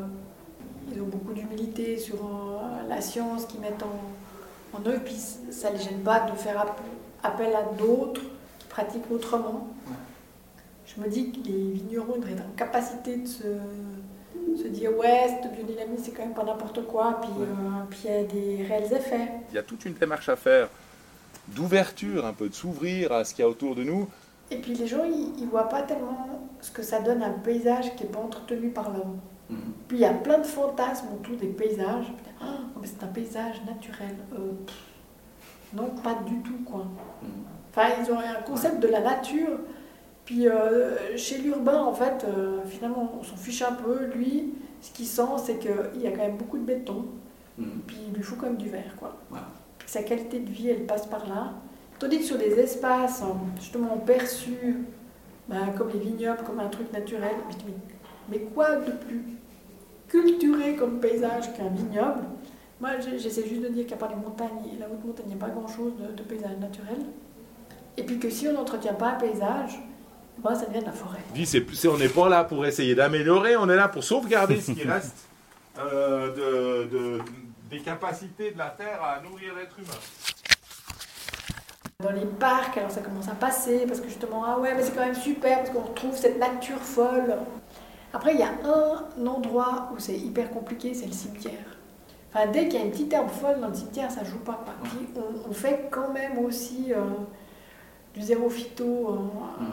ils 0.94 1.02
ont 1.02 1.06
beaucoup 1.06 1.32
d'humilité 1.32 1.98
sur 1.98 2.16
euh, 2.16 2.90
la 2.90 3.00
science 3.00 3.46
qu'ils 3.46 3.62
mettent 3.62 3.82
en, 3.82 4.78
en 4.78 4.82
eux, 4.90 5.00
puis 5.06 5.16
ça 5.16 5.72
ne 5.72 5.78
les 5.78 5.84
gêne 5.86 6.00
pas 6.00 6.30
de 6.30 6.36
faire 6.36 6.60
app- 6.60 6.82
appel 7.24 7.56
à 7.56 7.64
d'autres 7.82 8.20
qui 8.60 8.68
pratiquent 8.68 9.10
autrement. 9.10 9.70
Je 10.86 11.02
me 11.02 11.08
dis 11.08 11.32
que 11.32 11.48
les 11.48 11.72
vignerons 11.72 12.18
devraient 12.18 12.34
être 12.34 12.42
en 12.44 12.58
capacité 12.58 13.16
de 13.16 13.26
se, 13.26 13.44
se 14.62 14.68
dire 14.68 14.92
ouais, 14.98 15.28
cette 15.42 15.54
biodynamie 15.54 16.00
c'est 16.04 16.12
quand 16.12 16.24
même 16.24 16.34
pas 16.34 16.44
n'importe 16.44 16.86
quoi, 16.88 17.22
puis 17.22 17.32
euh, 17.40 17.46
puis 17.90 18.00
il 18.04 18.12
y 18.12 18.14
a 18.16 18.24
des 18.26 18.66
réels 18.68 18.92
effets. 18.92 19.32
Il 19.50 19.56
y 19.56 19.60
a 19.60 19.64
toute 19.64 19.86
une 19.86 19.94
démarche 19.94 20.28
à 20.28 20.36
faire 20.36 20.68
d'ouverture, 21.48 22.26
un 22.26 22.34
peu 22.34 22.50
de 22.50 22.54
s'ouvrir 22.54 23.14
à 23.14 23.24
ce 23.24 23.34
qu'il 23.34 23.44
y 23.44 23.46
a 23.46 23.50
autour 23.50 23.76
de 23.76 23.86
nous. 23.86 24.10
Et 24.54 24.58
puis 24.58 24.74
les 24.74 24.88
gens 24.88 25.04
ils, 25.04 25.42
ils 25.42 25.48
voient 25.48 25.68
pas 25.68 25.82
tellement 25.82 26.28
ce 26.62 26.72
que 26.72 26.84
ça 26.84 27.02
donne 27.02 27.24
un 27.24 27.32
paysage 27.32 27.96
qui 27.96 28.04
est 28.04 28.08
pas 28.08 28.20
entretenu 28.20 28.70
par 28.70 28.92
l'homme. 28.92 29.20
Mhm. 29.50 29.58
Puis 29.88 29.98
il 29.98 30.02
y 30.02 30.06
a 30.06 30.14
plein 30.14 30.38
de 30.38 30.46
fantasmes 30.46 31.08
autour 31.14 31.36
des 31.38 31.48
paysages. 31.48 32.14
Ah, 32.40 32.60
mais 32.80 32.88
c'est 32.88 33.04
un 33.04 33.08
paysage 33.08 33.62
naturel. 33.66 34.16
Euh, 34.34 34.52
non, 35.74 35.90
pas 36.04 36.16
du 36.26 36.42
tout 36.42 36.64
quoi. 36.66 36.86
Mhm. 37.22 37.30
Enfin, 37.72 37.90
ils 38.00 38.12
ont 38.12 38.20
un 38.20 38.42
concept 38.44 38.80
de 38.80 38.88
la 38.88 39.02
nature. 39.02 39.60
Puis 40.26 40.48
euh, 40.48 41.18
chez 41.18 41.40
l'urbain, 41.40 41.84
en 41.84 41.94
fait, 41.94 42.24
euh, 42.24 42.62
finalement, 42.66 43.12
on 43.20 43.24
s'en 43.24 43.36
fiche 43.36 43.62
un 43.64 43.74
peu. 43.74 44.06
Lui, 44.16 44.54
ce 44.80 44.92
qu'il 44.92 45.08
sent, 45.08 45.22
c'est 45.44 45.58
qu'il 45.58 46.02
y 46.02 46.08
a 46.08 46.12
quand 46.12 46.24
même 46.24 46.38
beaucoup 46.38 46.58
de 46.58 46.64
béton. 46.64 47.06
Mhm. 47.58 47.82
Puis 47.88 47.98
il 48.08 48.14
lui 48.14 48.24
faut 48.24 48.36
quand 48.36 48.46
même 48.46 48.58
du 48.58 48.70
verre, 48.70 48.96
quoi. 48.98 49.18
Puis 49.80 49.90
sa 49.90 50.04
qualité 50.04 50.40
de 50.40 50.50
vie, 50.50 50.70
elle 50.70 50.86
passe 50.86 51.08
par 51.08 51.28
là. 51.28 51.54
Tandis 52.00 52.20
que 52.20 52.24
sur 52.26 52.38
des 52.38 52.52
espaces, 52.60 53.22
hein, 53.22 53.36
justement, 53.60 53.98
perçus, 53.98 54.78
ben, 55.48 55.68
comme 55.78 55.90
les 55.90 56.00
vignobles, 56.00 56.44
comme 56.46 56.60
un 56.60 56.68
truc 56.68 56.92
naturel, 56.92 57.36
mais, 58.30 58.40
quoi 58.54 58.76
de 58.78 58.92
plus 58.92 59.24
culturé 60.08 60.76
comme 60.76 61.00
paysage 61.00 61.54
qu'un 61.56 61.70
vignoble? 61.70 62.24
Moi, 62.82 62.92
j'essaie 63.18 63.48
juste 63.48 63.62
de 63.62 63.70
dire 63.70 63.86
qu'à 63.88 63.96
part 63.96 64.10
les 64.10 64.16
montagnes 64.16 64.66
et 64.74 64.78
la 64.80 64.88
haute 64.88 65.04
montagne, 65.06 65.26
il 65.30 65.36
n'y 65.36 65.42
a 65.42 65.46
pas 65.46 65.50
grand-chose 65.52 65.94
de, 66.18 66.24
paysage 66.24 66.58
naturel. 66.60 66.98
Et 67.96 68.04
puis 68.04 68.20
que 68.20 68.30
si 68.30 68.48
on 68.48 68.54
n'entretient 68.54 68.94
pas 68.94 69.12
un 69.12 69.16
paysage, 69.16 69.80
Moi, 70.44 70.56
ça 70.56 70.66
vient 70.66 70.82
de 70.82 70.88
la 70.88 70.92
forêt. 70.92 71.20
C'est- 71.46 71.64
c'est- 71.76 71.88
on 71.88 71.96
n'est 71.98 72.10
pas 72.10 72.28
là 72.28 72.44
pour 72.44 72.66
essayer 72.66 72.96
d'améliorer, 72.96 73.56
on 73.56 73.70
est 73.70 73.76
là 73.76 73.88
pour 73.88 74.04
sauvegarder 74.04 74.60
ce 74.60 74.72
qui 74.72 74.82
reste 74.84 75.16
euh, 75.78 76.30
de, 76.86 76.90
de- 76.90 77.22
des 77.70 77.80
capacités 77.80 78.50
de 78.50 78.58
la 78.58 78.70
Terre 78.72 79.00
à 79.04 79.22
nourrir 79.22 79.54
l'être 79.56 79.78
humain. 79.78 80.00
Dans 82.04 82.12
les 82.12 82.26
parcs, 82.26 82.78
alors 82.78 82.92
ça 82.92 83.02
commence 83.02 83.30
à 83.30 83.36
passer, 83.36 83.86
parce 83.88 84.02
que 84.02 84.08
justement, 84.10 84.44
ah 84.46 84.60
ouais, 84.60 84.76
mais 84.76 84.84
c'est 84.84 84.92
quand 84.94 85.06
même 85.06 85.16
super, 85.16 85.60
parce 85.60 85.70
qu'on 85.70 85.82
retrouve 85.82 86.16
cette 86.16 86.38
nature 86.38 86.80
folle. 86.80 87.38
Après, 88.14 88.34
il 88.34 88.40
y 88.40 88.44
a 88.44 88.50
un 88.50 89.26
endroit 89.26 89.90
où 89.94 90.00
c'est 90.00 90.18
hyper 90.18 90.52
compliqué, 90.52 90.94
c'est 90.94 91.06
le 91.06 91.14
cimetière. 91.14 91.78
Enfin, 92.34 92.48
dès 92.52 92.68
qu'il 92.68 92.80
y 92.80 92.82
a 92.82 92.86
une 92.86 92.92
petite 92.92 93.14
herbe 93.14 93.30
folle 93.30 93.62
dans 93.62 93.70
le 93.70 93.74
cimetière, 93.74 94.12
ça 94.12 94.24
joue 94.24 94.40
pas. 94.40 94.60
quoi. 94.66 94.74
Puis 94.84 95.08
on, 95.16 95.50
on 95.50 95.54
fait 95.54 95.88
quand 95.90 96.12
même 96.12 96.40
aussi 96.40 96.92
euh, 96.92 97.00
du 98.14 98.22
zéro 98.22 98.50
phyto. 98.50 98.84
euh, 98.84 99.64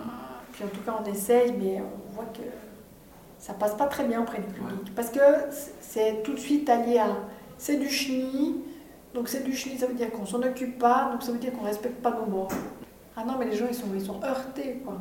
puis 0.52 0.64
en 0.64 0.68
tout 0.68 0.80
cas, 0.86 0.94
on 1.02 1.10
essaye, 1.10 1.52
mais 1.58 1.80
on 1.80 2.14
voit 2.14 2.26
que 2.32 2.42
ça 3.38 3.54
passe 3.54 3.74
pas 3.74 3.86
très 3.86 4.04
bien 4.04 4.20
auprès 4.20 4.38
du 4.38 4.52
public. 4.52 4.94
Parce 4.94 5.10
que 5.10 5.20
c'est 5.80 6.22
tout 6.22 6.34
de 6.34 6.38
suite 6.38 6.68
allié 6.70 6.98
à 6.98 7.08
c'est 7.58 7.76
du 7.76 7.88
chenille, 7.90 8.56
donc 9.14 9.28
c'est 9.28 9.42
du 9.44 9.54
chenille, 9.54 9.78
ça 9.78 9.86
veut 9.86 9.94
dire 9.94 10.10
qu'on 10.10 10.26
s'en 10.26 10.42
occupe 10.42 10.78
pas, 10.78 11.10
donc 11.12 11.22
ça 11.22 11.32
veut 11.32 11.38
dire 11.38 11.52
qu'on 11.52 11.64
respecte 11.64 12.00
pas 12.02 12.10
nos 12.12 12.26
morts. 12.30 12.52
Ah 13.16 13.22
non, 13.26 13.34
mais 13.38 13.46
les 13.46 13.56
gens 13.56 13.66
ils 13.68 13.74
sont, 13.74 14.20
heurtés 14.24 14.80
quoi. 14.84 14.98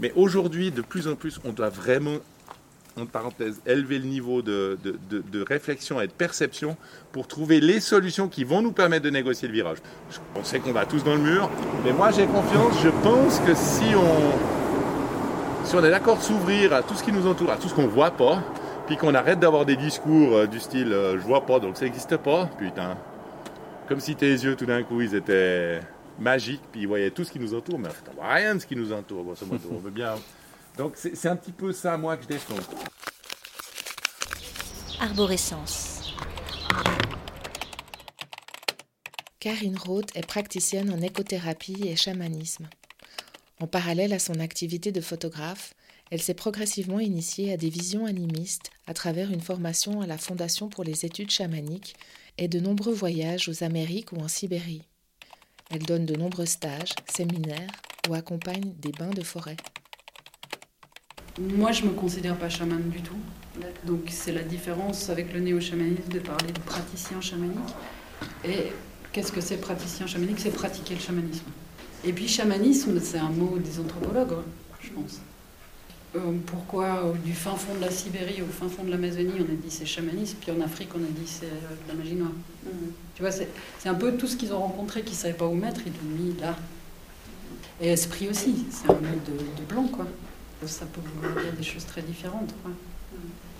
Mais 0.00 0.12
aujourd'hui, 0.16 0.70
de 0.70 0.82
plus 0.82 1.06
en 1.06 1.14
plus, 1.14 1.38
on 1.44 1.50
doit 1.52 1.68
vraiment, 1.68 2.16
en 2.98 3.06
parenthèse, 3.06 3.60
élever 3.66 3.98
le 3.98 4.06
niveau 4.06 4.40
de, 4.42 4.78
de- 4.82 5.44
réflexion 5.46 6.00
et 6.00 6.06
de 6.06 6.12
perception 6.12 6.76
pour 7.12 7.26
trouver 7.28 7.60
les 7.60 7.80
solutions 7.80 8.28
qui 8.28 8.44
vont 8.44 8.62
nous 8.62 8.72
permettre 8.72 9.04
de 9.04 9.10
négocier 9.10 9.46
le 9.46 9.54
virage. 9.54 9.78
On 10.34 10.42
sait 10.42 10.58
qu'on 10.58 10.72
va 10.72 10.86
tous 10.86 11.04
dans 11.04 11.14
le 11.14 11.20
mur, 11.20 11.50
mais 11.84 11.92
moi 11.92 12.10
j'ai 12.10 12.26
confiance, 12.26 12.80
je 12.82 12.88
pense 13.02 13.40
que 13.40 13.54
si 13.54 13.94
on, 13.94 15.64
si 15.66 15.76
on 15.76 15.84
est 15.84 15.90
d'accord 15.90 16.16
de 16.16 16.22
s'ouvrir 16.22 16.72
à 16.72 16.82
tout 16.82 16.94
ce 16.94 17.04
qui 17.04 17.12
nous 17.12 17.26
entoure, 17.26 17.50
à 17.50 17.56
tout 17.56 17.68
ce 17.68 17.74
qu'on 17.74 17.86
voit 17.86 18.10
pas, 18.10 18.42
puis 18.86 18.96
qu'on 18.96 19.14
arrête 19.14 19.38
d'avoir 19.38 19.64
des 19.64 19.76
discours 19.76 20.34
euh, 20.36 20.46
du 20.46 20.60
style 20.60 20.92
euh, 20.92 21.14
je 21.18 21.24
vois 21.24 21.46
pas 21.46 21.58
donc 21.60 21.76
ça 21.76 21.84
n'existe 21.84 22.16
pas, 22.16 22.46
putain. 22.58 22.96
Comme 23.88 24.00
si 24.00 24.16
tes 24.16 24.32
yeux 24.32 24.56
tout 24.56 24.66
d'un 24.66 24.82
coup 24.82 25.00
ils 25.00 25.14
étaient 25.14 25.80
magiques, 26.18 26.62
puis 26.72 26.82
ils 26.82 26.88
voyaient 26.88 27.10
tout 27.10 27.24
ce 27.24 27.30
qui 27.30 27.38
nous 27.38 27.54
entoure, 27.54 27.78
mais 27.78 27.88
en 27.88 27.92
fait 27.92 28.10
on 28.10 28.14
voit 28.14 28.32
rien 28.32 28.54
de 28.54 28.60
ce 28.60 28.66
qui 28.66 28.76
nous 28.76 28.92
entoure, 28.92 29.24
grosso 29.24 29.46
modo, 29.46 29.68
on 29.70 29.78
veut 29.78 29.90
bien. 29.90 30.14
Donc 30.78 30.94
c'est 30.96 31.14
c'est 31.14 31.28
un 31.28 31.36
petit 31.36 31.52
peu 31.52 31.72
ça 31.72 31.96
moi 31.96 32.16
que 32.16 32.22
je 32.22 32.28
défends. 32.28 32.54
Arborescence. 35.00 36.14
Karine 39.38 39.76
Roth 39.76 40.16
est 40.16 40.26
praticienne 40.26 40.90
en 40.90 41.02
écothérapie 41.02 41.86
et 41.86 41.96
chamanisme. 41.96 42.66
En 43.60 43.66
parallèle 43.66 44.14
à 44.14 44.18
son 44.18 44.40
activité 44.40 44.90
de 44.90 45.02
photographe, 45.02 45.74
elle 46.10 46.22
s'est 46.22 46.34
progressivement 46.34 47.00
initiée 47.00 47.52
à 47.52 47.56
des 47.56 47.70
visions 47.70 48.06
animistes 48.06 48.70
à 48.86 48.94
travers 48.94 49.30
une 49.32 49.40
formation 49.40 50.00
à 50.00 50.06
la 50.06 50.18
Fondation 50.18 50.68
pour 50.68 50.84
les 50.84 51.04
études 51.04 51.30
chamaniques 51.30 51.96
et 52.38 52.48
de 52.48 52.60
nombreux 52.60 52.92
voyages 52.92 53.48
aux 53.48 53.64
Amériques 53.64 54.12
ou 54.12 54.16
en 54.18 54.28
Sibérie. 54.28 54.82
Elle 55.70 55.82
donne 55.82 56.06
de 56.06 56.14
nombreux 56.14 56.46
stages, 56.46 56.94
séminaires 57.10 57.70
ou 58.08 58.14
accompagne 58.14 58.74
des 58.78 58.92
bains 58.92 59.10
de 59.10 59.22
forêt. 59.22 59.56
Moi, 61.40 61.72
je 61.72 61.84
me 61.84 61.90
considère 61.90 62.36
pas 62.36 62.48
chamane 62.48 62.90
du 62.90 63.00
tout. 63.00 63.18
Donc, 63.84 64.02
c'est 64.08 64.32
la 64.32 64.42
différence 64.42 65.08
avec 65.10 65.32
le 65.32 65.40
néo-chamanisme 65.40 66.08
de 66.08 66.18
parler 66.20 66.52
de 66.52 66.60
praticien 66.60 67.20
chamanique. 67.20 67.58
Et 68.44 68.72
qu'est-ce 69.12 69.32
que 69.32 69.40
c'est 69.40 69.56
praticien 69.56 70.06
chamanique? 70.06 70.38
C'est 70.38 70.52
pratiquer 70.52 70.94
le 70.94 71.00
chamanisme. 71.00 71.46
Et 72.04 72.12
puis, 72.12 72.28
chamanisme, 72.28 73.00
c'est 73.00 73.18
un 73.18 73.30
mot 73.30 73.58
des 73.58 73.80
anthropologues, 73.80 74.34
hein, 74.34 74.44
je 74.80 74.90
pense. 74.90 75.20
Euh, 76.16 76.20
pourquoi 76.46 76.84
euh, 77.04 77.12
du 77.24 77.32
fin 77.32 77.56
fond 77.56 77.74
de 77.74 77.80
la 77.80 77.90
Sibérie 77.90 78.40
au 78.42 78.46
fin 78.46 78.68
fond 78.68 78.84
de 78.84 78.90
l'Amazonie, 78.90 79.32
on 79.38 79.42
a 79.42 79.56
dit 79.56 79.70
c'est 79.70 79.86
chamanisme, 79.86 80.36
puis 80.40 80.52
en 80.52 80.60
Afrique, 80.60 80.90
on 80.94 81.02
a 81.02 81.08
dit 81.08 81.26
c'est 81.26 81.46
euh, 81.46 81.48
de 81.48 81.88
la 81.88 81.94
magie 81.94 82.14
noire. 82.14 82.30
Tu 83.14 83.22
vois, 83.22 83.32
c'est 83.32 83.48
c'est 83.80 83.88
un 83.88 83.94
peu 83.94 84.12
tout 84.16 84.26
ce 84.28 84.36
qu'ils 84.36 84.52
ont 84.52 84.60
rencontré 84.60 85.02
qu'ils 85.02 85.14
ne 85.14 85.18
savaient 85.18 85.34
pas 85.34 85.46
où 85.46 85.54
mettre, 85.54 85.80
ils 85.86 85.92
l'ont 85.92 86.24
mis 86.24 86.40
là. 86.40 86.56
Et 87.80 87.88
esprit 87.88 88.28
aussi, 88.28 88.66
c'est 88.70 88.88
un 88.88 88.94
mot 88.94 89.20
de, 89.26 89.32
de 89.32 89.66
blanc, 89.68 89.88
quoi. 89.88 90.06
Ça 90.66 90.86
peut 90.86 91.00
vouloir 91.16 91.42
dire 91.42 91.52
des 91.52 91.64
choses 91.64 91.84
très 91.84 92.00
différentes. 92.02 92.54
quoi. 92.62 92.70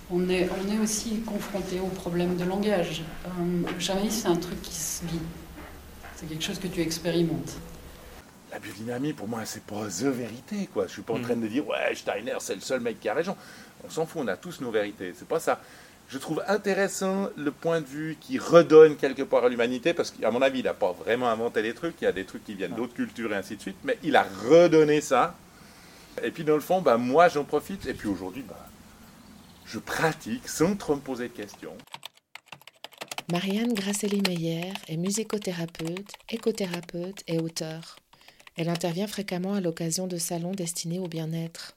On 0.09 0.29
est, 0.29 0.47
on 0.49 0.71
est 0.73 0.79
aussi 0.79 1.19
confronté 1.25 1.79
au 1.79 1.87
problème 1.87 2.37
de 2.37 2.45
langage. 2.45 3.03
Euh, 3.25 3.29
le 3.73 3.79
chamanisme, 3.79 4.21
c'est 4.21 4.27
un 4.27 4.35
truc 4.35 4.61
qui 4.61 4.73
se 4.73 5.03
vit. 5.05 5.19
C'est 6.15 6.27
quelque 6.27 6.43
chose 6.43 6.59
que 6.59 6.67
tu 6.67 6.81
expérimentes. 6.81 7.57
La 8.55 8.61
biodynamie, 8.61 9.11
pour 9.11 9.27
moi, 9.27 9.41
c'est 9.43 9.63
pas 9.63 9.85
the 9.89 10.05
vérité, 10.05 10.69
quoi. 10.73 10.87
Je 10.87 10.93
suis 10.93 11.01
pas 11.01 11.15
en 11.15 11.19
train 11.19 11.35
de 11.35 11.45
dire, 11.45 11.67
ouais, 11.67 11.93
Steiner, 11.93 12.37
c'est 12.39 12.55
le 12.55 12.61
seul 12.61 12.79
mec 12.79 13.01
qui 13.01 13.09
a 13.09 13.13
raison. 13.13 13.35
On 13.83 13.89
s'en 13.89 14.05
fout, 14.05 14.21
on 14.23 14.27
a 14.29 14.37
tous 14.37 14.61
nos 14.61 14.71
vérités. 14.71 15.13
C'est 15.13 15.27
pas 15.27 15.41
ça. 15.41 15.59
Je 16.07 16.17
trouve 16.17 16.41
intéressant 16.47 17.29
le 17.35 17.51
point 17.51 17.81
de 17.81 17.85
vue 17.85 18.15
qui 18.21 18.39
redonne 18.39 18.95
quelque 18.95 19.23
part 19.23 19.43
à 19.43 19.49
l'humanité, 19.49 19.93
parce 19.93 20.09
qu'à 20.09 20.31
mon 20.31 20.41
avis, 20.41 20.59
il 20.59 20.63
n'a 20.63 20.73
pas 20.73 20.93
vraiment 20.93 21.27
inventé 21.27 21.61
les 21.63 21.73
trucs. 21.73 21.95
Il 21.99 22.05
y 22.05 22.07
a 22.07 22.13
des 22.13 22.23
trucs 22.23 22.45
qui 22.45 22.53
viennent 22.53 22.75
d'autres 22.75 22.93
cultures 22.93 23.33
et 23.33 23.35
ainsi 23.35 23.57
de 23.57 23.61
suite, 23.61 23.75
mais 23.83 23.97
il 24.03 24.15
a 24.15 24.25
redonné 24.47 25.01
ça. 25.01 25.35
Et 26.23 26.31
puis, 26.31 26.45
dans 26.45 26.55
le 26.55 26.61
fond, 26.61 26.81
bah, 26.81 26.95
moi, 26.95 27.27
j'en 27.27 27.43
profite. 27.43 27.85
Et 27.87 27.93
puis 27.93 28.07
aujourd'hui, 28.07 28.45
bah, 28.47 28.69
je 29.65 29.79
pratique 29.79 30.47
sans 30.47 30.77
trop 30.77 30.95
me 30.95 31.01
poser 31.01 31.27
de 31.27 31.33
questions. 31.33 31.75
Marianne 33.29 33.73
Grasselli-Meyer 33.73 34.71
est 34.87 34.97
musicothérapeute, 34.97 36.13
écothérapeute 36.29 37.21
et 37.27 37.39
auteure. 37.39 37.97
Elle 38.55 38.69
intervient 38.69 39.07
fréquemment 39.07 39.53
à 39.53 39.61
l'occasion 39.61 40.07
de 40.07 40.17
salons 40.17 40.53
destinés 40.53 40.99
au 40.99 41.07
bien-être. 41.07 41.75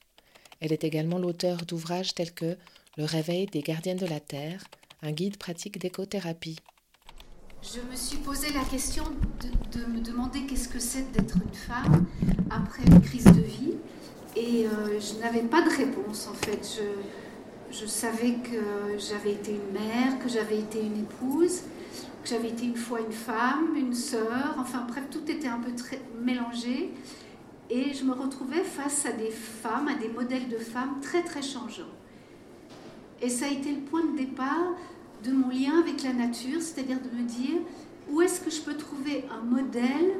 Elle 0.60 0.72
est 0.72 0.84
également 0.84 1.18
l'auteur 1.18 1.64
d'ouvrages 1.66 2.14
tels 2.14 2.32
que 2.32 2.56
Le 2.96 3.04
réveil 3.04 3.46
des 3.46 3.62
gardiennes 3.62 3.98
de 3.98 4.06
la 4.06 4.18
Terre, 4.18 4.64
un 5.02 5.12
guide 5.12 5.36
pratique 5.36 5.78
d'écothérapie. 5.78 6.58
Je 7.62 7.80
me 7.80 7.96
suis 7.96 8.18
posé 8.18 8.52
la 8.52 8.64
question 8.64 9.04
de, 9.72 9.84
me 9.86 10.00
demander 10.00 10.46
qu'est-ce 10.46 10.68
que 10.68 10.78
c'est 10.78 11.10
d'être 11.12 11.36
une 11.36 11.54
femme 11.54 12.06
après 12.50 12.82
une 12.84 13.00
crise 13.00 13.24
de 13.24 13.40
vie. 13.40 13.74
Et 14.36 14.66
euh, 14.66 15.00
je 15.00 15.20
n'avais 15.20 15.42
pas 15.42 15.62
de 15.62 15.68
réponse 15.68 16.28
en 16.28 16.34
fait. 16.34 16.80
Je, 17.70 17.86
savais 17.86 18.34
que 18.34 18.98
j'avais 18.98 19.32
été 19.32 19.52
une 19.52 19.72
mère, 19.72 20.18
que 20.20 20.28
j'avais 20.28 20.58
été 20.58 20.80
une 20.80 21.00
épouse, 21.00 21.62
j'avais 22.28 22.48
été 22.48 22.64
une 22.64 22.76
fois 22.76 23.00
une 23.00 23.12
femme, 23.12 23.74
une 23.76 23.94
sœur. 23.94 24.56
Enfin 24.58 24.84
bref, 24.88 25.04
tout 25.10 25.30
était 25.30 25.48
un 25.48 25.58
peu 25.58 25.70
mélangé. 26.20 26.90
Et 27.70 27.92
je 27.92 28.04
me 28.04 28.12
retrouvais 28.12 28.64
face 28.64 29.06
à 29.06 29.12
des 29.12 29.30
femmes, 29.30 29.88
à 29.88 29.94
des 29.94 30.08
modèles 30.08 30.48
de 30.48 30.56
femmes 30.56 31.00
très 31.02 31.22
très 31.22 31.42
changeants. 31.42 31.94
Et 33.20 33.28
ça 33.28 33.46
a 33.46 33.48
été 33.48 33.72
le 33.72 33.80
point 33.80 34.04
de 34.04 34.16
départ 34.16 34.74
de 35.24 35.32
mon 35.32 35.48
lien 35.48 35.80
avec 35.80 36.02
la 36.02 36.12
nature, 36.12 36.62
c'est-à-dire 36.62 36.98
de 37.00 37.16
me 37.16 37.26
dire 37.26 37.60
où 38.08 38.22
est-ce 38.22 38.40
que 38.40 38.50
je 38.50 38.60
peux 38.60 38.74
trouver 38.74 39.24
un 39.30 39.42
modèle 39.44 40.14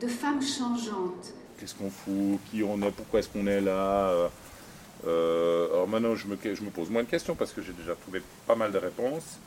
de 0.00 0.06
femme 0.06 0.42
changeante? 0.42 1.32
Qu'est-ce 1.58 1.74
qu'on 1.74 1.90
fout? 1.90 2.38
Qui 2.50 2.62
on 2.62 2.80
est? 2.82 2.90
Pourquoi 2.90 3.20
est-ce 3.20 3.28
qu'on 3.28 3.46
est 3.46 3.62
là? 3.62 4.08
Euh, 4.10 4.28
euh, 5.06 5.72
Alors 5.72 5.88
maintenant, 5.88 6.14
je 6.14 6.26
me 6.26 6.70
pose 6.70 6.90
moins 6.90 7.04
de 7.04 7.08
questions 7.08 7.34
parce 7.34 7.52
que 7.52 7.62
j'ai 7.62 7.72
déjà 7.72 7.94
trouvé 7.94 8.20
pas 8.46 8.56
mal 8.56 8.72
de 8.72 8.78
réponses 8.78 9.38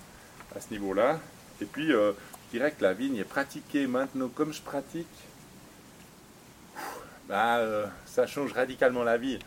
à 0.55 0.59
ce 0.59 0.71
niveau-là. 0.71 1.19
Et 1.61 1.65
puis, 1.65 1.91
euh, 1.93 2.13
je 2.47 2.57
dirais 2.57 2.71
que 2.71 2.83
la 2.83 2.93
vigne 2.93 3.17
est 3.17 3.23
pratiquée 3.23 3.87
maintenant 3.87 4.29
comme 4.29 4.53
je 4.53 4.61
pratique. 4.61 5.07
Bah, 7.27 7.57
euh, 7.57 7.85
ça 8.05 8.25
change 8.25 8.53
radicalement 8.53 9.03
la 9.03 9.17
vie. 9.17 9.39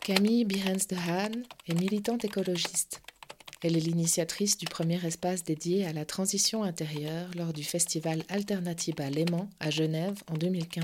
Camille 0.00 0.44
Birens 0.44 0.88
de 0.88 0.96
Haan 0.96 1.42
est 1.68 1.74
militante 1.74 2.24
écologiste. 2.24 3.02
Elle 3.62 3.76
est 3.76 3.80
l'initiatrice 3.80 4.58
du 4.58 4.64
premier 4.64 5.04
espace 5.06 5.44
dédié 5.44 5.86
à 5.86 5.92
la 5.92 6.04
transition 6.04 6.64
intérieure 6.64 7.28
lors 7.36 7.52
du 7.52 7.62
festival 7.62 8.24
Alternativa 8.28 9.08
Léman 9.08 9.48
à 9.60 9.70
Genève 9.70 10.20
en 10.28 10.34
2015. 10.34 10.82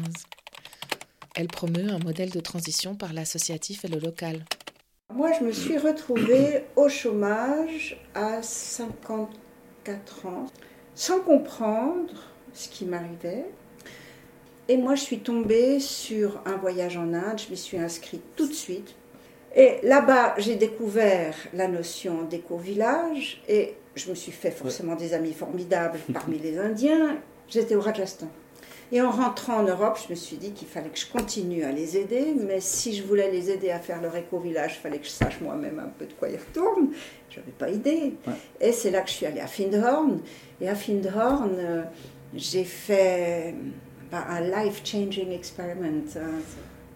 Elle 1.35 1.49
promeut 1.49 1.91
un 1.91 1.99
modèle 1.99 2.31
de 2.31 2.39
transition 2.39 2.95
par 2.95 3.13
l'associatif 3.13 3.85
et 3.85 3.89
le 3.89 3.99
local. 3.99 4.45
Moi, 5.15 5.33
je 5.33 5.43
me 5.43 5.53
suis 5.53 5.79
retrouvée 5.79 6.65
au 6.77 6.91
chômage 6.91 7.99
à 8.15 8.43
54 8.43 10.27
ans, 10.27 10.47
sans 10.95 11.21
comprendre 11.21 12.13
ce 12.53 12.69
qui 12.69 12.85
m'arrivait. 12.85 13.47
Et 14.69 14.77
moi, 14.77 14.97
je 14.97 15.01
suis 15.01 15.21
tombée 15.21 15.81
sur 15.81 16.43
un 16.45 16.57
voyage 16.57 16.99
en 16.99 17.15
Inde. 17.15 17.39
Je 17.39 17.51
m'y 17.51 17.57
suis 17.57 17.79
inscrite 17.79 18.23
tout 18.37 18.47
de 18.47 18.53
suite. 18.53 18.95
Et 19.57 19.79
là-bas, 19.83 20.35
j'ai 20.37 20.57
découvert 20.57 21.35
la 21.55 21.69
notion 21.69 22.25
d'éco-village 22.25 23.43
et 23.49 23.77
je 23.95 24.11
me 24.11 24.15
suis 24.15 24.31
fait 24.31 24.51
forcément 24.51 24.95
des 24.95 25.15
amis 25.15 25.33
formidables 25.33 26.01
parmi 26.13 26.39
les 26.39 26.59
Indiens. 26.59 27.17
J'étais 27.49 27.75
au 27.75 27.81
Rajasthan. 27.81 28.29
Et 28.91 29.03
en 29.03 29.11
rentrant 29.11 29.59
en 29.59 29.63
Europe, 29.65 29.99
je 30.03 30.11
me 30.11 30.17
suis 30.17 30.37
dit 30.37 30.53
qu'il 30.53 30.67
fallait 30.67 30.89
que 30.89 30.99
je 30.99 31.07
continue 31.07 31.63
à 31.65 31.73
les 31.73 31.99
aider, 31.99 32.35
mais 32.35 32.61
si 32.61 32.95
je 32.95 33.03
voulais 33.03 33.31
les 33.31 33.51
aider 33.51 33.71
à 33.71 33.79
faire 33.79 34.01
leur 34.01 34.17
éco-village, 34.17 34.77
il 34.77 34.81
fallait 34.81 34.99
que 34.99 35.05
je 35.05 35.11
sache 35.11 35.41
moi-même 35.41 35.79
un 35.79 35.91
peu 35.99 36.07
de 36.07 36.13
quoi 36.15 36.29
ils 36.31 36.39
retournent. 36.39 36.91
Je 37.29 37.41
n'avais 37.41 37.53
pas 37.53 37.69
idée. 37.69 38.15
Ouais. 38.27 38.33
Et 38.61 38.73
c'est 38.73 38.91
là 38.91 39.03
que 39.03 39.11
je 39.11 39.15
suis 39.15 39.27
allée 39.27 39.41
à 39.41 39.47
Findhorn. 39.47 40.21
Et 40.61 40.69
à 40.69 40.75
Findhorn, 40.75 41.55
euh, 41.59 41.83
j'ai 42.35 42.65
fait 42.65 43.55
bah, 44.11 44.25
un 44.31 44.41
life-changing 44.41 45.33
experiment. 45.33 46.05
Hein. 46.17 46.41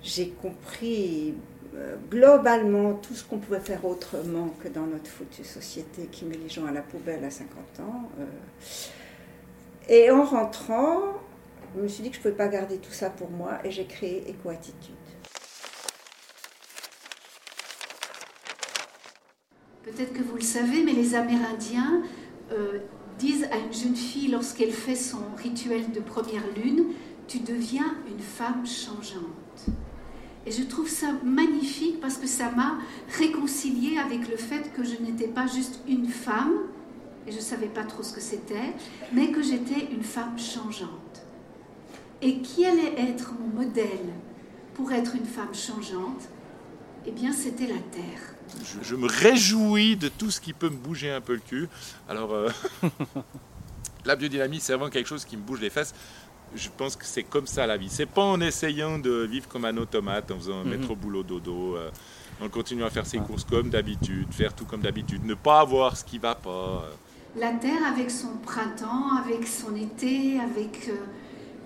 J'ai 0.02 0.30
compris 0.30 1.34
euh, 1.74 1.96
globalement 2.10 2.94
tout 2.94 3.14
ce 3.14 3.24
qu'on 3.24 3.38
pouvait 3.38 3.60
faire 3.60 3.84
autrement 3.84 4.48
que 4.62 4.68
dans 4.68 4.86
notre 4.86 5.10
foutue 5.10 5.44
société 5.44 6.08
qui 6.10 6.24
met 6.24 6.36
les 6.36 6.48
gens 6.48 6.66
à 6.66 6.72
la 6.72 6.82
poubelle 6.82 7.24
à 7.24 7.30
50 7.30 7.50
ans. 7.80 8.10
Euh. 8.18 8.24
Et 9.88 10.10
en 10.10 10.24
rentrant, 10.24 10.98
je 11.74 11.80
me 11.80 11.88
suis 11.88 12.02
dit 12.02 12.10
que 12.10 12.16
je 12.16 12.20
ne 12.20 12.22
pouvais 12.24 12.36
pas 12.36 12.48
garder 12.48 12.78
tout 12.78 12.92
ça 12.92 13.10
pour 13.10 13.30
moi 13.30 13.58
et 13.64 13.70
j'ai 13.70 13.86
créé 13.86 14.28
Éco-Attitude. 14.28 14.94
Peut-être 19.82 20.12
que 20.12 20.22
vous 20.22 20.36
le 20.36 20.42
savez, 20.42 20.84
mais 20.84 20.92
les 20.92 21.14
Amérindiens 21.14 22.02
euh, 22.52 22.78
disent 23.18 23.48
à 23.50 23.56
une 23.56 23.72
jeune 23.72 23.96
fille 23.96 24.28
lorsqu'elle 24.28 24.72
fait 24.72 24.94
son 24.94 25.22
rituel 25.36 25.90
de 25.92 26.00
première 26.00 26.46
lune, 26.54 26.86
tu 27.26 27.40
deviens 27.40 27.96
une 28.08 28.20
femme 28.20 28.66
changeante. 28.66 29.66
Et 30.44 30.50
je 30.50 30.62
trouve 30.62 30.88
ça 30.88 31.12
magnifique 31.24 32.00
parce 32.00 32.16
que 32.16 32.26
ça 32.26 32.50
m'a 32.50 32.78
réconciliée 33.18 33.98
avec 33.98 34.28
le 34.28 34.36
fait 34.36 34.72
que 34.74 34.84
je 34.84 35.00
n'étais 35.00 35.28
pas 35.28 35.46
juste 35.46 35.80
une 35.88 36.08
femme, 36.08 36.52
et 37.26 37.30
je 37.30 37.36
ne 37.36 37.42
savais 37.42 37.68
pas 37.68 37.84
trop 37.84 38.02
ce 38.02 38.12
que 38.12 38.20
c'était, 38.20 38.74
mais 39.12 39.30
que 39.30 39.42
j'étais 39.42 39.92
une 39.92 40.02
femme 40.02 40.38
changeante. 40.38 41.22
Et 42.22 42.38
qui 42.38 42.64
allait 42.64 42.94
être 43.10 43.32
mon 43.38 43.62
modèle 43.64 44.12
pour 44.74 44.92
être 44.92 45.16
une 45.16 45.26
femme 45.26 45.52
changeante? 45.52 46.28
Eh 47.04 47.10
bien, 47.10 47.32
c'était 47.32 47.66
la 47.66 47.80
Terre. 47.90 48.34
Je, 48.82 48.94
me 48.94 49.08
réjouis 49.08 49.96
de 49.96 50.08
tout 50.08 50.30
ce 50.30 50.40
qui 50.40 50.52
peut 50.52 50.68
me 50.68 50.76
bouger 50.76 51.10
un 51.10 51.20
peu 51.20 51.34
le 51.34 51.40
cul. 51.40 51.68
Alors, 52.08 52.32
euh, 52.32 52.48
la 54.04 54.14
biodynamie, 54.14 54.60
c'est 54.60 54.72
vraiment 54.72 54.90
quelque 54.90 55.08
chose 55.08 55.24
qui 55.24 55.36
me 55.36 55.42
bouge 55.42 55.60
les 55.60 55.70
fesses. 55.70 55.94
Je 56.54 56.68
pense 56.76 56.94
que 56.94 57.04
c'est 57.04 57.24
comme 57.24 57.46
ça 57.46 57.66
la 57.66 57.76
vie. 57.76 57.88
C'est 57.88 58.06
pas 58.06 58.22
en 58.22 58.40
essayant 58.40 58.98
de 58.98 59.22
vivre 59.24 59.48
comme 59.48 59.64
un 59.64 59.76
automate, 59.76 60.30
en 60.30 60.36
faisant 60.36 60.64
mettre 60.64 60.90
au 60.90 60.96
boulot 60.96 61.24
dodo, 61.24 61.76
euh, 61.76 61.90
en 62.40 62.48
continuant 62.48 62.86
à 62.86 62.90
faire 62.90 63.06
ses 63.06 63.18
courses 63.18 63.44
comme 63.44 63.70
d'habitude, 63.70 64.32
faire 64.32 64.54
tout 64.54 64.66
comme 64.66 64.82
d'habitude, 64.82 65.24
ne 65.24 65.34
pas 65.34 65.60
avoir 65.60 65.96
ce 65.96 66.04
qui 66.04 66.18
va 66.18 66.34
pas. 66.36 66.84
Euh. 66.84 67.40
La 67.40 67.52
terre 67.52 67.84
avec 67.90 68.10
son 68.10 68.36
printemps, 68.44 69.16
avec 69.16 69.46
son 69.46 69.74
été, 69.74 70.38
avec, 70.38 70.90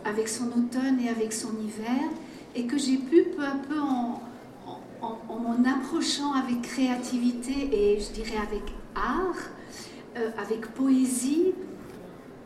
avec 0.06 0.28
son 0.28 0.46
automne 0.46 1.00
et 1.04 1.08
avec 1.08 1.32
son 1.32 1.50
hiver, 1.60 2.08
et 2.54 2.66
que 2.66 2.78
j'ai 2.78 2.96
pu 2.96 3.24
peu 3.36 3.44
à 3.44 3.56
peu 3.68 3.78
en, 3.78 4.22
en, 5.02 5.38
m'en 5.38 5.64
approchant 5.68 6.32
avec 6.32 6.62
créativité 6.62 7.52
et 7.72 8.00
je 8.00 8.10
dirais 8.12 8.38
avec 8.38 8.62
art, 8.94 9.36
euh, 10.16 10.30
avec 10.38 10.66
poésie 10.68 11.52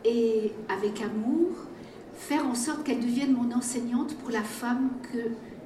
et 0.05 0.53
avec 0.69 1.01
amour, 1.03 1.51
faire 2.15 2.47
en 2.47 2.55
sorte 2.55 2.85
qu'elle 2.85 3.01
devienne 3.01 3.33
mon 3.33 3.55
enseignante 3.55 4.17
pour 4.17 4.31
la 4.31 4.43
femme 4.43 4.91
que 5.13 5.19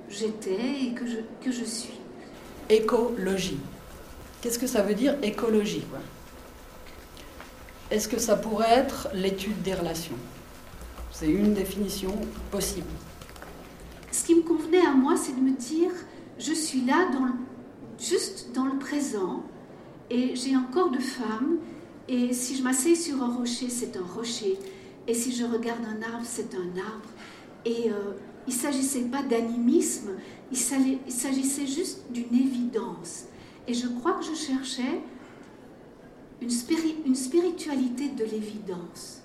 j'étais 0.08 0.84
et 0.84 0.92
que 0.94 1.06
je, 1.06 1.16
que 1.42 1.50
je 1.50 1.64
suis. 1.64 1.98
Écologie. 2.68 3.58
Qu'est-ce 4.40 4.58
que 4.58 4.66
ça 4.66 4.82
veut 4.82 4.94
dire 4.94 5.16
écologie 5.22 5.84
Est-ce 7.90 8.08
que 8.08 8.18
ça 8.18 8.36
pourrait 8.36 8.70
être 8.70 9.08
l'étude 9.14 9.62
des 9.62 9.74
relations? 9.74 10.16
C'est 11.14 11.30
une 11.30 11.54
définition 11.54 12.10
possible. 12.50 12.88
Ce 14.10 14.24
qui 14.24 14.34
me 14.34 14.42
convenait 14.42 14.84
à 14.84 14.90
moi, 14.94 15.16
c'est 15.16 15.32
de 15.36 15.40
me 15.40 15.52
dire, 15.52 15.92
je 16.40 16.52
suis 16.52 16.80
là 16.80 17.08
juste 18.00 18.50
dans 18.52 18.66
le 18.66 18.76
présent 18.80 19.44
et 20.10 20.34
j'ai 20.34 20.54
un 20.54 20.64
corps 20.64 20.90
de 20.90 20.98
femme 20.98 21.58
et 22.08 22.32
si 22.32 22.56
je 22.56 22.64
m'assieds 22.64 22.96
sur 22.96 23.22
un 23.22 23.32
rocher, 23.32 23.68
c'est 23.68 23.96
un 23.96 24.02
rocher 24.02 24.58
et 25.06 25.14
si 25.14 25.32
je 25.32 25.44
regarde 25.44 25.84
un 25.84 26.02
arbre, 26.02 26.24
c'est 26.24 26.52
un 26.52 26.80
arbre. 26.80 27.08
Et 27.64 27.90
euh, 27.90 28.14
il 28.48 28.54
ne 28.54 28.58
s'agissait 28.58 29.02
pas 29.02 29.22
d'animisme, 29.22 30.10
il 30.50 30.58
s'agissait 30.58 31.68
juste 31.68 32.10
d'une 32.10 32.34
évidence. 32.34 33.26
Et 33.68 33.74
je 33.74 33.86
crois 33.86 34.14
que 34.14 34.24
je 34.24 34.34
cherchais 34.34 35.00
une 36.42 37.14
spiritualité 37.14 38.08
de 38.08 38.24
l'évidence. 38.24 39.23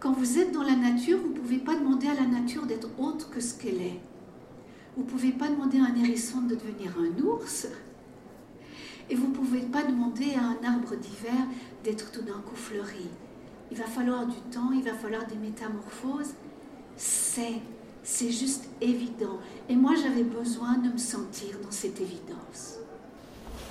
Quand 0.00 0.12
vous 0.12 0.38
êtes 0.38 0.50
dans 0.52 0.62
la 0.62 0.76
nature, 0.76 1.18
vous 1.18 1.28
ne 1.28 1.38
pouvez 1.38 1.58
pas 1.58 1.74
demander 1.74 2.08
à 2.08 2.14
la 2.14 2.26
nature 2.26 2.64
d'être 2.64 2.88
autre 2.98 3.28
que 3.28 3.38
ce 3.38 3.52
qu'elle 3.52 3.82
est. 3.82 4.00
Vous 4.96 5.02
ne 5.02 5.06
pouvez 5.08 5.30
pas 5.30 5.48
demander 5.48 5.78
à 5.78 5.84
un 5.84 5.94
hérisson 5.94 6.40
de 6.40 6.54
devenir 6.54 6.94
un 6.98 7.22
ours. 7.22 7.68
Et 9.10 9.14
vous 9.14 9.28
ne 9.28 9.34
pouvez 9.34 9.60
pas 9.60 9.82
demander 9.82 10.32
à 10.34 10.40
un 10.42 10.74
arbre 10.74 10.96
d'hiver 10.96 11.46
d'être 11.84 12.10
tout 12.12 12.22
d'un 12.22 12.40
coup 12.40 12.56
fleuri. 12.56 13.08
Il 13.70 13.76
va 13.76 13.84
falloir 13.84 14.26
du 14.26 14.40
temps, 14.50 14.70
il 14.72 14.82
va 14.82 14.94
falloir 14.94 15.26
des 15.26 15.36
métamorphoses. 15.36 16.32
C'est, 16.96 17.60
c'est 18.02 18.30
juste 18.30 18.70
évident. 18.80 19.38
Et 19.68 19.76
moi, 19.76 19.92
j'avais 20.02 20.24
besoin 20.24 20.78
de 20.78 20.92
me 20.92 20.98
sentir 20.98 21.58
dans 21.62 21.70
cette 21.70 22.00
évidence. 22.00 22.78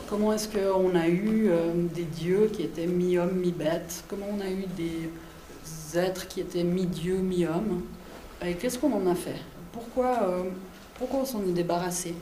Comment 0.07 0.33
est-ce 0.33 0.47
qu'on 0.47 0.95
a 0.95 1.07
eu 1.07 1.47
euh, 1.49 1.73
des 1.95 2.03
dieux 2.03 2.51
qui 2.53 2.63
étaient 2.63 2.87
mi-homme, 2.87 3.35
mi-bête 3.35 4.03
Comment 4.07 4.27
on 4.37 4.41
a 4.41 4.49
eu 4.49 4.65
des 4.77 5.09
êtres 5.97 6.27
qui 6.27 6.41
étaient 6.41 6.63
mi-dieu, 6.63 7.17
mi-homme 7.17 7.83
Et 8.45 8.55
qu'est-ce 8.55 8.77
qu'on 8.77 8.93
en 8.93 9.09
a 9.09 9.15
fait? 9.15 9.41
Pourquoi 9.71 10.23
euh, 10.23 10.43
pourquoi 10.99 11.21
on 11.21 11.25
s'en 11.25 11.41
est 11.43 11.53
débarrassé? 11.53 12.13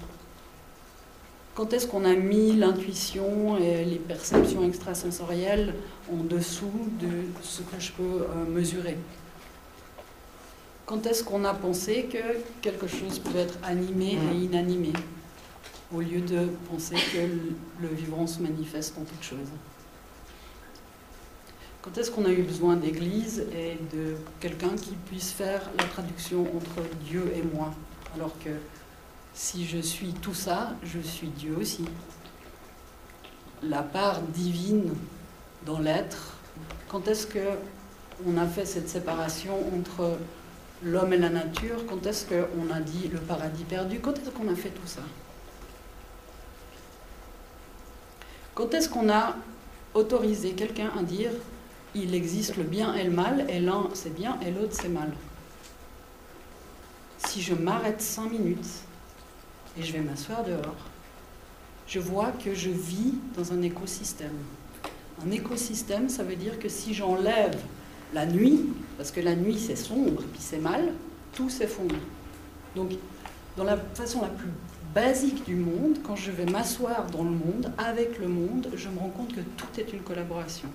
Quand 1.56 1.74
est-ce 1.74 1.88
qu'on 1.88 2.06
a 2.06 2.14
mis 2.14 2.54
l'intuition 2.54 3.58
et 3.58 3.84
les 3.84 3.98
perceptions 3.98 4.64
extrasensorielles 4.64 5.74
en 6.14 6.24
dessous 6.24 6.72
de 7.02 7.10
ce 7.42 7.64
que 7.64 7.80
je 7.80 7.92
peux 7.94 8.04
euh, 8.04 8.46
mesurer? 8.48 8.96
Quand 10.86 11.08
est-ce 11.08 11.24
qu'on 11.24 11.44
a 11.44 11.56
pensé 11.56 12.04
que 12.04 12.20
quelque 12.62 12.86
chose 12.86 13.18
pouvait 13.18 13.42
être 13.42 13.58
animé 13.64 14.12
et 14.12 14.36
mm. 14.36 14.44
inanimé? 14.44 14.94
Au 15.92 16.02
lieu 16.02 16.22
de 16.22 16.50
penser 16.70 16.96
que 16.96 17.82
le 17.82 17.88
vivant 17.88 18.28
se 18.28 18.40
manifeste 18.42 18.96
en 19.00 19.04
toute 19.06 19.24
chose 19.24 19.48
quand 21.88 22.02
est-ce 22.02 22.12
qu'on 22.12 22.26
a 22.26 22.32
eu 22.32 22.42
besoin 22.42 22.76
d'église 22.76 23.46
et 23.56 23.78
de 23.96 24.18
quelqu'un 24.42 24.76
qui 24.76 24.92
puisse 25.06 25.32
faire 25.32 25.62
la 25.78 25.86
traduction 25.86 26.42
entre 26.42 26.82
Dieu 27.06 27.32
et 27.34 27.42
moi 27.56 27.74
alors 28.14 28.38
que 28.44 28.50
si 29.34 29.66
je 29.66 29.78
suis 29.78 30.12
tout 30.14 30.34
ça, 30.34 30.74
je 30.84 31.00
suis 31.00 31.28
Dieu 31.28 31.56
aussi. 31.58 31.86
La 33.64 33.84
part 33.84 34.22
divine 34.22 34.94
dans 35.66 35.80
l'être, 35.80 36.34
quand 36.90 37.08
est-ce 37.08 37.26
que 37.26 37.40
on 38.26 38.38
a 38.38 38.48
fait 38.48 38.66
cette 38.66 38.90
séparation 38.90 39.56
entre 39.78 40.18
l'homme 40.84 41.14
et 41.14 41.18
la 41.18 41.30
nature? 41.30 41.86
Quand 41.88 42.06
est-ce 42.06 42.26
qu'on 42.26 42.74
a 42.74 42.82
dit 42.82 43.08
le 43.14 43.20
paradis 43.20 43.64
perdu? 43.64 44.00
Quand 44.02 44.18
est-ce 44.18 44.32
qu'on 44.32 44.52
a 44.52 44.56
fait 44.56 44.72
tout 44.72 44.88
ça? 44.88 45.04
Quand 48.56 48.74
est-ce 48.74 48.90
qu'on 48.90 49.10
a 49.10 49.36
autorisé 49.94 50.52
quelqu'un 50.52 50.92
à 50.98 51.04
dire 51.04 51.32
il 52.04 52.16
existe 52.16 52.58
le 52.58 52.64
bien 52.64 52.94
et 52.94 53.04
le 53.04 53.12
mal, 53.12 53.46
et 53.50 53.60
l'un 53.60 53.90
c'est 53.94 54.14
bien 54.14 54.38
et 54.46 54.52
l'autre 54.52 54.74
c'est 54.74 54.90
mal 54.90 55.12
si 57.26 57.42
je 57.42 57.54
m'arrête 57.54 58.02
cinq 58.02 58.32
minutes 58.32 58.68
et 59.78 59.84
je 59.84 59.94
vais 59.94 60.00
m'asseoir 60.00 60.44
dehors, 60.44 60.76
je 61.88 62.00
vois 62.00 62.32
que 62.32 62.54
je 62.54 62.70
vis 62.70 63.14
dans 63.36 63.54
un 63.54 63.62
écosystème. 63.62 64.38
Un 65.26 65.32
écosystème, 65.32 66.10
ça 66.10 66.24
veut 66.24 66.36
dire 66.36 66.60
que 66.60 66.70
si 66.70 66.94
j'enlève 66.94 67.60
la 68.14 68.26
nuit, 68.26 68.66
parce 68.98 69.12
que 69.12 69.20
la 69.20 69.36
nuit 69.36 69.60
c'est 69.60 69.76
sombre 69.76 70.22
et 70.22 70.26
puis 70.26 70.42
c'est 70.42 70.60
mal, 70.60 70.94
tout 71.34 71.50
s'effondre. 71.50 71.96
Donc, 72.76 72.92
dans 73.56 73.64
la 73.64 73.78
façon 73.78 74.22
la 74.22 74.30
plus 74.30 74.50
basique 74.94 75.44
du 75.46 75.56
monde, 75.56 76.00
quand 76.04 76.16
je 76.16 76.32
vais 76.32 76.46
m'asseoir 76.46 77.08
dans 77.12 77.24
le 77.24 77.32
monde, 77.32 77.72
avec 77.78 78.20
le 78.20 78.28
monde, 78.28 78.70
je 78.76 78.90
me 78.90 79.00
rends 79.00 79.10
compte 79.10 79.36
que 79.36 79.42
tout 79.42 79.80
est 79.80 79.92
une 79.94 80.02
collaboration. 80.02 80.70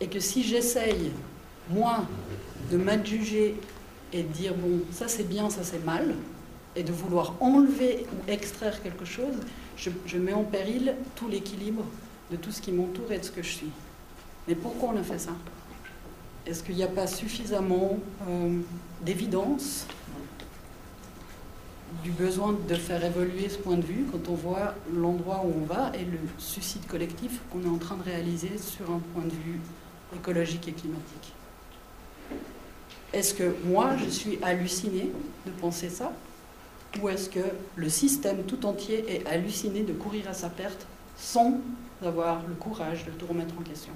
Et 0.00 0.08
que 0.08 0.20
si 0.20 0.42
j'essaye, 0.42 1.10
moi, 1.70 2.04
de 2.70 2.76
m'adjuger 2.76 3.56
et 4.12 4.22
de 4.22 4.28
dire, 4.28 4.54
bon, 4.54 4.80
ça 4.92 5.08
c'est 5.08 5.28
bien, 5.28 5.50
ça 5.50 5.62
c'est 5.62 5.84
mal, 5.84 6.14
et 6.74 6.82
de 6.82 6.92
vouloir 6.92 7.34
enlever 7.40 8.06
ou 8.12 8.30
extraire 8.30 8.82
quelque 8.82 9.04
chose, 9.04 9.34
je, 9.76 10.18
mets 10.18 10.32
en 10.32 10.44
péril 10.44 10.94
tout 11.14 11.28
l'équilibre 11.28 11.84
de 12.30 12.36
tout 12.36 12.50
ce 12.50 12.60
qui 12.60 12.72
m'entoure 12.72 13.12
et 13.12 13.18
de 13.18 13.24
ce 13.24 13.30
que 13.30 13.42
je 13.42 13.50
suis. 13.50 13.70
Mais 14.48 14.54
pourquoi 14.54 14.90
on 14.94 14.96
a 14.98 15.02
fait 15.02 15.18
ça? 15.18 15.32
Est-ce 16.46 16.62
qu'il 16.62 16.76
n'y 16.76 16.82
a 16.82 16.88
pas 16.88 17.06
suffisamment 17.06 17.98
euh, 18.28 18.58
d'évidence 19.02 19.86
du 22.02 22.10
besoin 22.10 22.54
de 22.68 22.74
faire 22.74 23.04
évoluer 23.04 23.48
ce 23.48 23.58
point 23.58 23.76
de 23.76 23.84
vue 23.84 24.06
quand 24.10 24.28
on 24.28 24.34
voit 24.34 24.74
l'endroit 24.94 25.44
où 25.44 25.52
on 25.62 25.64
va 25.64 25.92
et 25.94 26.04
le 26.04 26.18
suicide 26.38 26.86
collectif 26.86 27.40
qu'on 27.50 27.62
est 27.62 27.68
en 27.68 27.78
train 27.78 27.96
de 27.96 28.02
réaliser 28.02 28.58
sur 28.58 28.90
un 28.90 29.00
point 29.14 29.24
de 29.24 29.30
vue 29.30 29.60
écologique 30.16 30.68
et 30.68 30.72
climatique. 30.72 31.32
Est-ce 33.12 33.34
que 33.34 33.54
moi, 33.64 33.96
je 33.96 34.10
suis 34.10 34.38
hallucinée 34.42 35.10
de 35.46 35.50
penser 35.52 35.88
ça 35.88 36.12
Ou 37.00 37.08
est-ce 37.08 37.30
que 37.30 37.40
le 37.76 37.88
système 37.88 38.42
tout 38.44 38.66
entier 38.66 39.04
est 39.08 39.26
halluciné 39.26 39.82
de 39.82 39.92
courir 39.92 40.28
à 40.28 40.34
sa 40.34 40.48
perte 40.48 40.86
sans 41.16 41.60
avoir 42.04 42.42
le 42.46 42.54
courage 42.54 43.04
de 43.06 43.10
tout 43.12 43.26
remettre 43.26 43.54
en 43.58 43.62
question? 43.62 43.92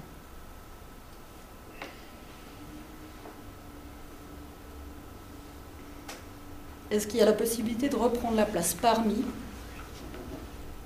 Est-ce 6.89 7.07
qu'il 7.07 7.19
y 7.19 7.23
a 7.23 7.25
la 7.25 7.33
possibilité 7.33 7.87
de 7.87 7.95
reprendre 7.95 8.35
la 8.35 8.45
place 8.45 8.73
parmi 8.73 9.23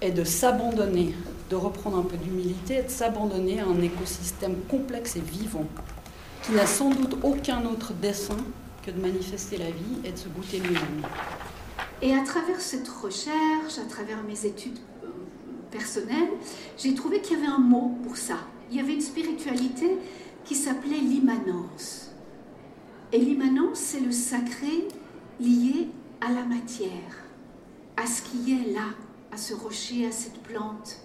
et 0.02 0.12
de 0.12 0.24
s'abandonner 0.24 1.16
de 1.50 1.56
reprendre 1.56 1.98
un 1.98 2.04
peu 2.04 2.18
d'humilité 2.18 2.78
et 2.78 2.84
de 2.84 2.90
s'abandonner 2.90 3.60
à 3.60 3.66
un 3.66 3.82
écosystème 3.82 4.56
complexe 4.70 5.16
et 5.16 5.22
vivant 5.22 5.66
qui 6.44 6.52
n'a 6.52 6.66
sans 6.66 6.90
doute 6.90 7.18
aucun 7.24 7.66
autre 7.66 7.94
dessin 7.94 8.38
que 8.86 8.92
de 8.92 9.00
manifester 9.00 9.58
la 9.58 9.72
vie 9.72 10.00
et 10.04 10.12
de 10.12 10.18
se 10.18 10.28
goûter 10.30 10.60
lui-même. 10.60 11.02
Et 12.02 12.14
à 12.14 12.24
travers 12.24 12.60
cette 12.60 12.88
recherche, 12.88 13.80
à 13.80 13.90
travers 13.90 14.22
mes 14.24 14.46
études 14.46 14.78
euh, 15.04 15.08
personnelles, 15.72 16.30
j'ai 16.78 16.94
trouvé 16.94 17.22
qu'il 17.22 17.38
y 17.38 17.42
avait 17.42 17.52
un 17.52 17.60
mot 17.60 17.98
pour 18.04 18.18
ça. 18.18 18.38
Il 18.70 18.78
y 18.78 18.80
avait 18.80 18.94
une 18.94 19.02
spiritualité 19.02 19.98
qui 20.44 20.56
s'appelait 20.56 20.98
l'immanence. 20.98 22.12
Et 23.12 23.18
l'immanence, 23.18 23.80
c'est 23.80 24.00
le 24.00 24.12
sacré 24.12 24.88
lié 25.40 25.88
à 26.22 26.32
la 26.32 26.44
matière, 26.44 27.26
à 27.98 28.06
ce 28.06 28.22
qui 28.22 28.54
est 28.54 28.74
là, 28.74 28.90
à 29.32 29.38
ce 29.38 29.54
rocher, 29.54 30.06
à 30.06 30.12
cette 30.12 30.42
plante. 30.44 31.00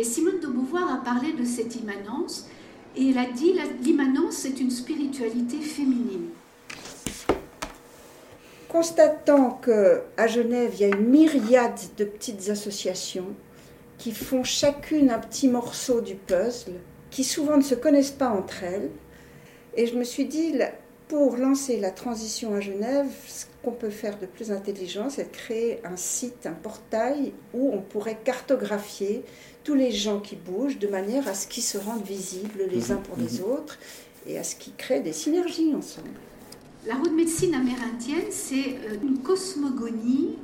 Et 0.00 0.04
Simone 0.04 0.40
de 0.40 0.46
Beauvoir 0.46 0.90
a 0.94 1.04
parlé 1.04 1.34
de 1.34 1.44
cette 1.44 1.76
immanence 1.76 2.48
et 2.96 3.10
elle 3.10 3.18
a 3.18 3.26
dit 3.26 3.52
l'immanence, 3.82 4.32
c'est 4.32 4.58
une 4.58 4.70
spiritualité 4.70 5.58
féminine. 5.58 6.28
Constatant 8.70 9.60
qu'à 9.62 10.26
Genève, 10.26 10.70
il 10.72 10.80
y 10.80 10.84
a 10.84 10.96
une 10.96 11.06
myriade 11.06 11.78
de 11.98 12.06
petites 12.06 12.48
associations 12.48 13.26
qui 13.98 14.12
font 14.12 14.42
chacune 14.42 15.10
un 15.10 15.18
petit 15.18 15.48
morceau 15.48 16.00
du 16.00 16.14
puzzle, 16.14 16.80
qui 17.10 17.22
souvent 17.22 17.58
ne 17.58 17.62
se 17.62 17.74
connaissent 17.74 18.10
pas 18.10 18.30
entre 18.30 18.64
elles, 18.64 18.88
et 19.76 19.86
je 19.86 19.98
me 19.98 20.04
suis 20.04 20.24
dit, 20.24 20.54
pour 21.08 21.36
lancer 21.36 21.78
la 21.78 21.90
transition 21.90 22.54
à 22.54 22.60
Genève, 22.60 23.08
ce 23.26 23.44
qu'on 23.62 23.72
peut 23.72 23.90
faire 23.90 24.16
de 24.18 24.24
plus 24.24 24.50
intelligent, 24.50 25.10
c'est 25.10 25.24
de 25.24 25.36
créer 25.36 25.80
un 25.84 25.96
site, 25.96 26.46
un 26.46 26.52
portail 26.52 27.34
où 27.52 27.70
on 27.74 27.82
pourrait 27.82 28.18
cartographier 28.24 29.24
tous 29.70 29.76
les 29.76 29.92
gens 29.92 30.18
qui 30.18 30.34
bougent 30.34 30.80
de 30.80 30.88
manière 30.88 31.28
à 31.28 31.34
ce 31.34 31.46
qu'ils 31.46 31.62
se 31.62 31.78
rendent 31.78 32.02
visibles 32.02 32.64
les 32.68 32.88
mhm. 32.88 32.90
uns 32.90 32.96
pour 32.96 33.16
les 33.16 33.38
mhm. 33.38 33.52
autres 33.52 33.78
et 34.26 34.36
à 34.36 34.42
ce 34.42 34.56
qu'ils 34.56 34.74
créent 34.74 34.98
des 35.00 35.12
synergies 35.12 35.72
ensemble. 35.76 36.10
La 36.88 36.96
route 36.96 37.12
médecine 37.12 37.54
amérindienne, 37.54 38.26
c'est 38.30 38.78
euh, 38.88 38.96
une 39.00 39.18
cosmogonie 39.22 40.38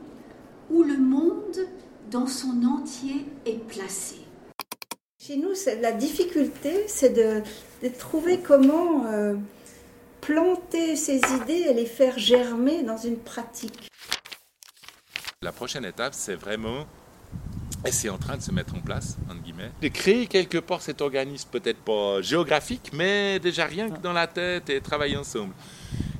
où 0.70 0.84
le 0.84 0.96
monde 0.96 1.58
dans 2.08 2.28
son 2.28 2.62
entier 2.62 3.26
est 3.46 3.58
placé. 3.66 4.14
Chez 5.20 5.36
nous, 5.38 5.54
la 5.82 5.90
difficulté, 5.90 6.84
c'est 6.86 7.10
de, 7.10 7.42
trouver 7.98 8.38
comment 8.38 9.06
euh, 9.06 9.34
planter 10.20 10.94
ces 10.94 11.16
idées 11.16 11.66
et 11.68 11.74
les 11.74 11.86
faire 11.86 12.16
germer 12.16 12.84
dans 12.84 12.96
une 12.96 13.18
pratique. 13.18 13.90
La 15.42 15.50
prochaine 15.50 15.84
étape, 15.84 16.14
c'est 16.14 16.36
vraiment 16.36 16.86
et 17.86 17.92
c'est 17.92 18.08
en 18.08 18.18
train 18.18 18.36
de 18.36 18.42
se 18.42 18.50
mettre 18.50 18.74
en 18.74 18.80
place, 18.80 19.16
entre 19.30 19.42
guillemets, 19.42 19.70
de 19.80 19.88
créer 19.88 20.26
quelque 20.26 20.58
part 20.58 20.82
cet 20.82 21.00
organisme, 21.00 21.48
peut-être 21.50 21.78
pas 21.78 22.20
géographique, 22.20 22.90
mais 22.92 23.38
déjà 23.38 23.64
rien 23.64 23.90
que 23.90 24.00
dans 24.00 24.12
la 24.12 24.26
tête 24.26 24.70
et 24.70 24.80
travailler 24.80 25.16
ensemble. 25.16 25.54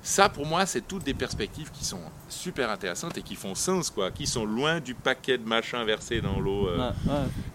Ça, 0.07 0.29
pour 0.29 0.47
moi, 0.47 0.67
c'est 0.67 0.87
toutes 0.87 1.03
des 1.03 1.15
perspectives 1.15 1.73
qui 1.73 1.85
sont 1.85 2.01
super 2.29 2.71
intéressantes 2.71 3.19
et 3.19 3.23
qui 3.23 3.35
font 3.35 3.57
sens, 3.57 3.91
quoi, 3.91 4.13
qui 4.13 4.29
sont 4.29 4.45
loin 4.45 4.79
du 4.79 4.95
paquet 4.95 5.37
de 5.37 5.45
machins 5.45 5.83
versés 5.85 6.21
dans 6.21 6.39
l'eau 6.39 6.69
euh, 6.69 6.93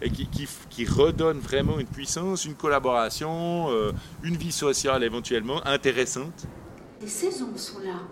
et 0.02 0.10
qui, 0.10 0.28
qui, 0.68 0.84
redonnent 0.84 1.38
vraiment 1.38 1.78
une 1.78 1.86
puissance, 1.86 2.44
une 2.44 2.54
collaboration, 2.54 3.70
euh, 3.70 3.92
une 4.22 4.36
vie 4.36 4.52
sociale 4.52 5.02
éventuellement 5.02 5.66
intéressante. 5.66 6.46
Les 7.00 7.08
saisons 7.08 7.56
sont 7.56 7.78
là, 7.78 8.02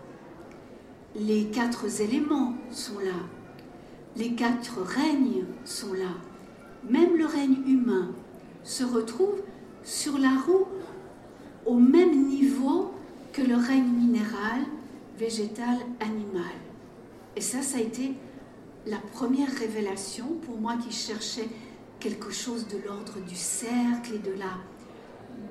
les 1.14 1.48
quatre 1.48 2.00
éléments 2.00 2.54
sont 2.70 2.98
là, 2.98 3.12
les 4.16 4.32
quatre 4.34 4.82
règnes 4.82 5.44
sont 5.64 5.92
là. 5.92 6.14
Même 6.88 7.16
le 7.16 7.26
règne 7.26 7.58
humain 7.66 8.10
se 8.64 8.84
retrouve 8.84 9.42
sur 9.84 10.18
la 10.18 10.30
roue 10.46 10.66
au 11.66 11.76
même 11.76 12.26
niveau 12.26 12.92
que 13.32 13.42
le 13.42 13.56
règne 13.56 13.88
minéral, 13.88 14.62
végétal, 15.18 15.78
animal. 16.00 16.42
Et 17.36 17.40
ça, 17.40 17.62
ça 17.62 17.78
a 17.78 17.80
été 17.80 18.14
la 18.86 18.98
première 19.12 19.50
révélation 19.50 20.26
pour 20.42 20.58
moi 20.58 20.76
qui 20.76 20.92
cherchais 20.92 21.48
quelque 22.00 22.30
chose 22.30 22.66
de 22.66 22.78
l'ordre 22.78 23.20
du 23.28 23.36
cercle 23.36 24.14
et 24.14 24.18
de 24.18 24.32
la, 24.38 24.56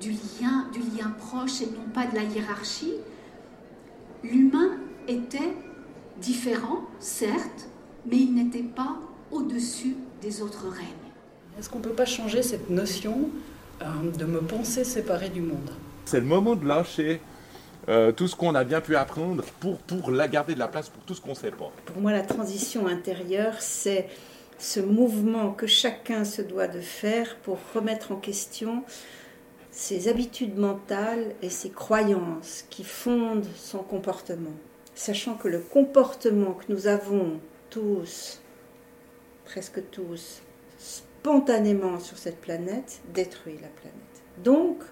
du, 0.01 0.11
lien, 0.11 0.67
du 0.73 0.79
lien 0.79 1.11
proche 1.17 1.61
et 1.61 1.67
non 1.67 1.87
pas 1.93 2.07
de 2.07 2.15
la 2.15 2.23
hiérarchie. 2.23 2.95
L'humain 4.23 4.77
était 5.07 5.55
différent, 6.19 6.81
certes, 6.99 7.69
mais 8.05 8.17
il 8.17 8.35
n'était 8.35 8.63
pas 8.63 8.97
au-dessus 9.31 9.95
des 10.21 10.41
autres 10.41 10.67
règnes. 10.69 10.87
Est-ce 11.57 11.69
qu'on 11.69 11.79
ne 11.79 11.83
peut 11.83 11.91
pas 11.91 12.05
changer 12.05 12.41
cette 12.41 12.69
notion 12.69 13.29
euh, 13.81 13.85
de 14.17 14.25
me 14.25 14.39
penser 14.39 14.83
séparé 14.83 15.29
du 15.29 15.41
monde? 15.41 15.71
C'est 16.05 16.19
le 16.19 16.25
moment 16.25 16.55
de 16.55 16.65
lâcher 16.65 17.21
euh, 17.87 18.11
tout 18.11 18.27
ce 18.27 18.35
qu'on 18.35 18.55
a 18.55 18.63
bien 18.63 18.81
pu 18.81 18.95
apprendre 18.95 19.43
pour, 19.59 19.77
pour 19.77 20.11
la 20.11 20.27
garder 20.27 20.53
de 20.53 20.59
la 20.59 20.67
place 20.67 20.89
pour 20.89 21.03
tout 21.03 21.13
ce 21.13 21.21
qu'on 21.21 21.29
ne 21.29 21.35
sait 21.35 21.51
pas. 21.51 21.71
Pour 21.85 22.01
moi, 22.01 22.11
la 22.11 22.21
transition 22.21 22.87
intérieure, 22.87 23.55
c'est 23.59 24.07
ce 24.57 24.79
mouvement 24.79 25.51
que 25.51 25.67
chacun 25.67 26.25
se 26.25 26.41
doit 26.41 26.67
de 26.67 26.81
faire 26.81 27.37
pour 27.37 27.57
remettre 27.73 28.11
en 28.11 28.17
question 28.17 28.83
ses 29.71 30.07
habitudes 30.07 30.57
mentales 30.57 31.33
et 31.41 31.49
ses 31.49 31.69
croyances 31.69 32.65
qui 32.69 32.83
fondent 32.83 33.47
son 33.55 33.79
comportement. 33.79 34.55
Sachant 34.95 35.35
que 35.35 35.47
le 35.47 35.59
comportement 35.59 36.53
que 36.53 36.71
nous 36.71 36.87
avons 36.87 37.39
tous, 37.69 38.39
presque 39.45 39.81
tous, 39.91 40.41
spontanément 40.77 41.99
sur 41.99 42.17
cette 42.17 42.39
planète, 42.39 43.01
détruit 43.13 43.57
la 43.61 43.67
planète. 43.67 43.93
Donc, 44.43 44.83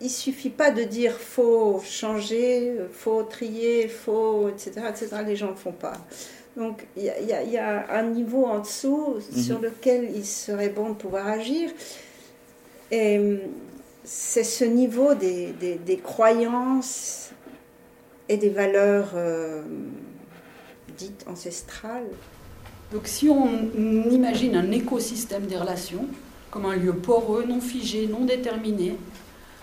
il 0.00 0.10
suffit 0.10 0.50
pas 0.50 0.70
de 0.70 0.82
dire 0.82 1.12
faut 1.12 1.80
changer, 1.84 2.74
faut 2.92 3.22
trier, 3.22 3.88
faut 3.88 4.48
etc. 4.48 4.86
etc. 4.88 5.08
Les 5.26 5.36
gens 5.36 5.50
ne 5.50 5.56
font 5.56 5.72
pas. 5.72 5.94
Donc 6.56 6.86
il 6.96 7.04
y, 7.04 7.58
a 7.58 7.94
un 7.94 8.02
niveau 8.02 8.44
en 8.44 8.58
dessous 8.58 9.16
mhm. 9.32 9.42
sur 9.42 9.60
lequel 9.60 10.10
il 10.14 10.24
serait 10.24 10.68
bon 10.68 10.90
de 10.90 10.94
pouvoir 10.94 11.26
agir. 11.26 11.70
Et 12.90 13.38
c'est 14.02 14.44
ce 14.44 14.64
niveau 14.64 15.14
des, 15.14 15.52
des, 15.52 15.96
croyances 15.98 17.30
et 18.28 18.36
des 18.36 18.48
valeurs 18.48 19.12
euh, 19.14 19.62
dites 21.00 21.24
ancestrales. 21.26 22.10
Donc 22.92 23.06
si 23.06 23.28
on 23.28 23.48
imagine 24.10 24.56
un 24.56 24.70
écosystème 24.70 25.46
des 25.46 25.56
relations 25.56 26.06
comme 26.50 26.66
un 26.66 26.76
lieu 26.76 26.92
poreux, 26.92 27.44
non 27.44 27.60
figé, 27.60 28.06
non 28.08 28.24
déterminé, 28.24 28.96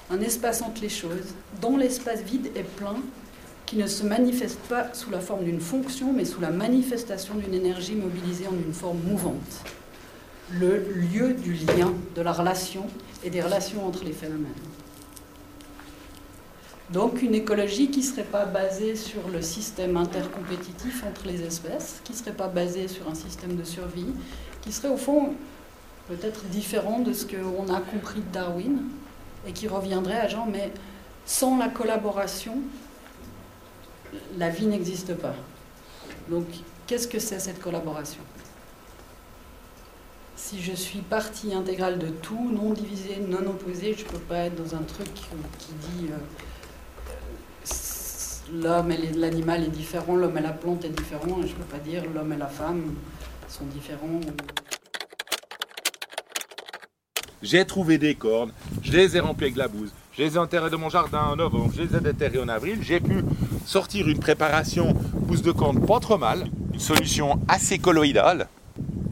un 0.10 0.22
espace 0.22 0.62
entre 0.62 0.82
les 0.82 0.90
choses, 0.90 1.36
dont 1.62 1.76
l'espace 1.76 2.22
vide 2.22 2.50
est 2.56 2.64
plein, 2.64 2.96
qui 3.66 3.76
ne 3.76 3.86
se 3.86 4.06
manifeste 4.06 4.60
pas 4.70 4.94
sous 4.94 5.10
la 5.10 5.20
forme 5.20 5.44
d'une 5.44 5.60
fonction, 5.60 6.14
mais 6.14 6.24
sous 6.24 6.40
la 6.40 6.52
manifestation 6.52 7.36
d'une 7.36 7.54
énergie 7.54 7.96
mobilisée 7.96 8.48
en 8.48 8.54
une 8.54 8.74
forme 8.74 9.00
mouvante. 9.06 9.64
Le 10.58 10.78
lieu 10.78 11.34
du 11.34 11.54
lien, 11.54 11.94
de 12.16 12.22
la 12.22 12.32
relation 12.32 12.86
et 13.26 13.30
des 13.30 13.42
relations 13.42 13.86
entre 13.86 14.06
les 14.06 14.14
phénomènes. 14.14 14.48
Donc 16.92 17.22
une 17.22 17.36
écologie 17.36 17.92
qui 17.92 18.00
ne 18.00 18.06
serait 18.06 18.24
pas 18.24 18.46
basée 18.46 18.96
sur 18.96 19.28
le 19.28 19.42
système 19.42 19.98
intercompétitif 19.98 21.04
entre 21.06 21.28
les 21.28 21.42
espèces, 21.42 22.00
qui 22.06 22.14
ne 22.14 22.18
serait 22.18 22.32
pas 22.32 22.48
basée 22.48 22.88
sur 22.88 23.10
un 23.10 23.16
système 23.16 23.58
de 23.58 23.64
survie, 23.64 24.14
qui 24.62 24.72
serait 24.72 24.88
au 24.88 24.98
fond 24.98 25.34
peut-être 26.08 26.46
différent 26.46 27.00
de 27.00 27.12
ce 27.12 27.26
qu'on 27.26 27.74
a 27.74 27.82
compris 27.82 28.22
de 28.22 28.32
Darwin, 28.32 28.84
et 29.46 29.52
qui 29.52 29.68
reviendrait 29.68 30.18
à 30.18 30.28
genre, 30.28 30.48
mais 30.48 30.72
sans 31.26 31.58
la 31.58 31.68
collaboration, 31.68 32.58
la 34.38 34.50
vie 34.50 34.68
n'existe 34.68 35.14
pas. 35.16 35.36
Donc, 36.30 36.46
qu'est-ce 36.86 37.08
que 37.08 37.20
c'est 37.20 37.40
cette 37.40 37.60
collaboration? 37.60 38.22
Si 40.36 40.62
je 40.62 40.74
suis 40.74 41.00
partie 41.00 41.54
intégrale 41.54 42.00
de 42.00 42.08
tout, 42.08 42.50
non 42.52 42.72
divisée, 42.72 43.18
non 43.28 43.46
opposée, 43.50 43.94
je 43.98 44.06
ne 44.06 44.10
peux 44.10 44.20
pas 44.20 44.46
être 44.46 44.56
dans 44.56 44.76
un 44.76 44.84
truc 44.84 45.14
qui 45.14 45.74
dit 45.74 46.08
euh, 46.12 46.18
l'homme 48.54 48.92
et 48.92 48.98
l'animal 49.16 49.64
est 49.64 49.70
différent, 49.70 50.16
l'homme 50.16 50.38
et 50.38 50.42
la 50.42 50.52
plante 50.52 50.86
est 50.86 50.90
différent, 50.90 51.40
et 51.44 51.48
je 51.48 51.54
ne 51.54 51.58
peux 51.58 51.64
pas 51.64 51.80
dire 51.80 52.04
l'homme 52.14 52.34
et 52.34 52.38
la 52.38 52.48
femme 52.48 52.96
sont 53.48 53.66
différents. 53.66 54.22
J'ai 57.42 57.66
trouvé 57.66 57.98
des 57.98 58.16
cornes, 58.16 58.52
je 58.82 58.92
les 58.92 59.16
ai 59.16 59.20
remplies 59.20 59.46
avec 59.46 59.58
la 59.58 59.68
bouse, 59.68 59.92
je 60.18 60.24
les 60.24 60.36
ai 60.36 60.38
enterrées 60.38 60.70
dans 60.70 60.80
mon 60.80 60.90
jardin 60.90 61.22
en 61.22 61.36
novembre, 61.36 61.72
je 61.76 61.84
les 61.84 61.96
ai 61.96 62.00
déterrées 62.00 62.40
en 62.40 62.48
avril. 62.48 62.80
J'ai 62.82 63.00
pu 63.00 63.24
sortir 63.66 64.08
une 64.08 64.20
préparation 64.20 64.96
bouse 65.14 65.44
de 65.44 65.52
corne 65.52 65.86
pas 65.86 66.00
trop 66.00 66.18
mal, 66.18 66.48
une 66.74 66.80
solution 66.80 67.40
assez 67.48 67.78
colloïdale, 67.78 68.48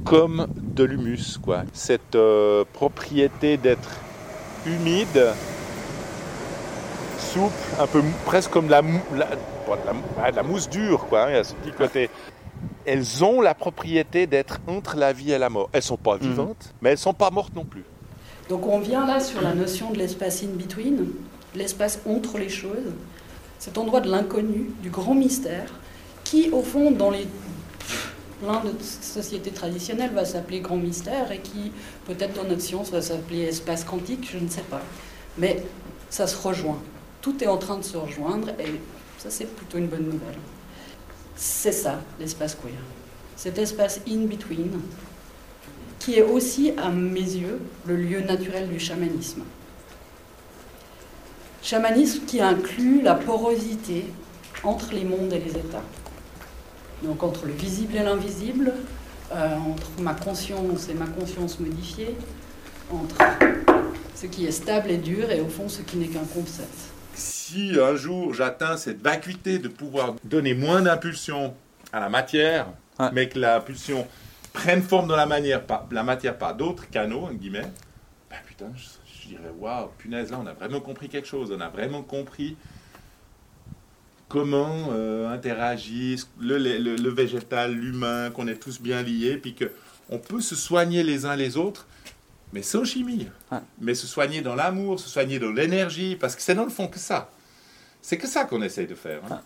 comme 0.06 0.48
de 0.58 0.84
l'humus. 0.84 1.38
quoi. 1.42 1.64
Cette 1.74 2.16
euh, 2.16 2.64
propriété 2.74 3.58
d'être 3.58 3.90
humide, 4.66 5.28
souple, 7.36 7.54
un 7.80 7.88
peu 7.88 8.02
presque 8.26 8.50
comme 8.52 8.68
de 8.68 8.72
la, 8.72 8.82
ah, 10.22 10.32
la 10.32 10.44
mousse 10.44 10.70
dure, 10.70 11.06
quoi. 11.08 11.24
hein, 11.24 11.30
Il 11.32 11.36
y 11.36 11.40
a 11.40 11.44
ce 11.44 11.54
petit 11.54 11.72
côté. 11.72 12.10
Elles 12.86 13.24
ont 13.24 13.42
la 13.42 13.54
propriété 13.54 14.26
d'être 14.28 14.60
entre 14.68 14.96
la 14.96 15.12
vie 15.12 15.32
et 15.32 15.38
la 15.38 15.50
mort. 15.50 15.70
Elles 15.74 15.82
sont 15.82 15.98
pas 15.98 16.18
vivantes, 16.18 16.74
mais 16.82 16.92
elles 16.92 16.98
sont 16.98 17.14
pas 17.14 17.32
mortes 17.32 17.54
non 17.56 17.66
plus. 17.66 17.84
Donc 18.48 18.66
on 18.68 18.80
vient 18.80 19.06
là 19.06 19.20
sur 19.20 19.42
la 19.42 19.54
notion 19.54 19.92
de 19.92 19.98
l'espace 19.98 20.44
in 20.44 20.56
between, 20.56 21.08
l'espace 21.56 22.00
entre 22.08 22.38
les 22.38 22.50
choses, 22.50 22.94
cet 23.60 23.78
endroit 23.78 24.02
de 24.02 24.10
l'inconnu, 24.10 24.72
du 24.82 24.90
grand 24.90 25.16
mystère, 25.16 25.74
qui 26.24 26.50
au 26.52 26.62
fond 26.62 26.92
dans 26.92 27.10
les 27.10 27.28
plein 28.42 28.62
de 28.62 28.74
sociétés 28.82 29.52
traditionnelles 29.52 30.12
va 30.14 30.26
s'appeler 30.26 30.60
grand 30.60 30.78
mystère 30.78 31.32
et 31.32 31.40
qui 31.40 31.72
peut-être 32.06 32.34
dans 32.34 32.48
notre 32.48 32.62
science 32.62 32.92
va 32.92 33.02
s'appeler 33.02 33.44
espace 33.44 33.84
quantique, 33.84 34.30
je 34.32 34.38
ne 34.38 34.50
sais 34.50 34.66
pas. 34.70 34.82
Mais 35.38 35.64
ça 36.10 36.28
se 36.28 36.38
rejoint. 36.38 36.78
Tout 37.26 37.44
est 37.44 37.48
en 37.48 37.58
train 37.58 37.78
de 37.78 37.84
se 37.84 37.98
rejoindre 37.98 38.50
et 38.60 38.80
ça 39.18 39.32
c'est 39.32 39.46
plutôt 39.46 39.80
une 39.80 39.88
bonne 39.88 40.04
nouvelle. 40.04 40.38
C'est 41.36 41.72
ça 41.72 42.00
l'espace 42.20 42.54
queer. 42.54 42.78
Cet 43.36 43.58
espace 43.58 44.00
in 44.08 44.28
between 44.28 44.80
qui 45.98 46.20
est 46.20 46.22
aussi, 46.22 46.74
à 46.78 46.92
mes 46.92 47.22
yeux, 47.22 47.60
le 47.88 47.96
lieu 47.96 48.20
naturel 48.22 48.70
du 48.70 48.80
chamanisme. 48.80 49.42
Chamanisme 51.64 52.26
qui 52.28 52.42
inclut 52.42 53.02
la 53.02 53.16
porosité 53.16 54.06
entre 54.64 54.94
les 54.94 55.04
mondes 55.04 55.34
et 55.34 55.40
les 55.40 55.58
états. 55.58 55.82
Donc 57.02 57.24
entre 57.24 57.48
le 57.48 57.54
visible 57.54 57.96
et 57.96 58.04
l'invisible, 58.04 58.72
euh, 59.34 59.58
entre 59.58 59.90
ma 60.00 60.14
conscience 60.14 60.90
et 60.90 60.94
ma 60.94 61.08
conscience 61.08 61.60
modifiée, 61.60 62.16
entre 62.92 63.16
ce 64.14 64.28
qui 64.28 64.46
est 64.46 64.52
stable 64.52 64.92
et 64.92 64.98
dur 64.98 65.32
et 65.32 65.42
au 65.42 65.50
fond 65.50 65.68
ce 65.68 65.82
qui 65.82 65.98
n'est 65.98 66.10
qu'un 66.10 66.20
concept. 66.20 66.92
Si 67.48 67.78
un 67.80 67.96
jour 67.96 68.34
j'atteins 68.34 68.76
cette 68.76 69.04
vacuité 69.04 69.60
de 69.60 69.68
pouvoir 69.68 70.16
donner 70.24 70.56
moins 70.56 70.82
d'impulsion 70.82 71.54
à 71.94 72.00
la 72.00 72.10
matière, 72.10 72.66
Ouais. 73.00 73.10
mais 73.14 73.30
que 73.30 73.38
l'impulsion 73.38 74.08
prenne 74.52 74.82
forme 74.82 75.08
dans 75.08 75.16
la, 75.16 75.28
manière, 75.28 75.62
par, 75.64 75.86
la 75.92 76.02
matière 76.02 76.38
par 76.40 76.56
d'autres 76.56 76.90
canaux, 76.90 77.30
guillemets, 77.34 77.70
ben 78.32 78.38
putain, 78.48 78.72
je, 78.76 78.86
je 79.22 79.28
dirais, 79.28 79.52
waouh, 79.60 79.90
punaise, 80.00 80.32
là 80.32 80.40
on 80.42 80.48
a 80.48 80.54
vraiment 80.54 80.80
compris 80.80 81.08
quelque 81.08 81.28
chose, 81.28 81.52
on 81.56 81.62
a 81.62 81.70
vraiment 81.70 82.02
compris 82.02 82.58
comment 84.28 84.90
euh, 84.92 85.30
interagissent 85.30 86.28
le, 86.40 86.58
le- 86.58 86.80
le- 86.80 86.96
le 86.96 87.10
végétal, 87.12 87.74
l'humain, 87.76 88.32
qu'on 88.32 88.48
est 88.48 88.56
tous 88.60 88.82
bien 88.82 89.04
liés, 89.04 89.38
puis 89.38 89.54
qu'on 89.54 90.18
peut 90.18 90.42
se 90.42 90.56
soigner 90.56 91.04
les 91.04 91.26
uns 91.28 91.36
les 91.36 91.58
autres, 91.58 91.86
mais 92.54 92.64
sans 92.64 92.86
chimie. 92.86 93.28
Ouais. 93.52 93.60
Mais 93.82 93.94
se 93.94 94.08
soigner 94.08 94.42
dans 94.42 94.56
l'amour, 94.56 95.00
se 95.00 95.10
soigner 95.10 95.38
dans 95.38 95.52
l'énergie, 95.52 96.16
parce 96.16 96.36
que 96.36 96.42
c'est 96.42 96.56
dans 96.56 96.64
le 96.64 96.72
fond 96.72 96.88
que 96.88 96.98
ça. 96.98 97.30
C'est 98.08 98.18
que 98.18 98.28
ça 98.28 98.46
qu'on 98.46 98.62
essaye 98.62 98.86
de 98.86 98.94
faire. 98.94 99.22
hein. 99.32 99.42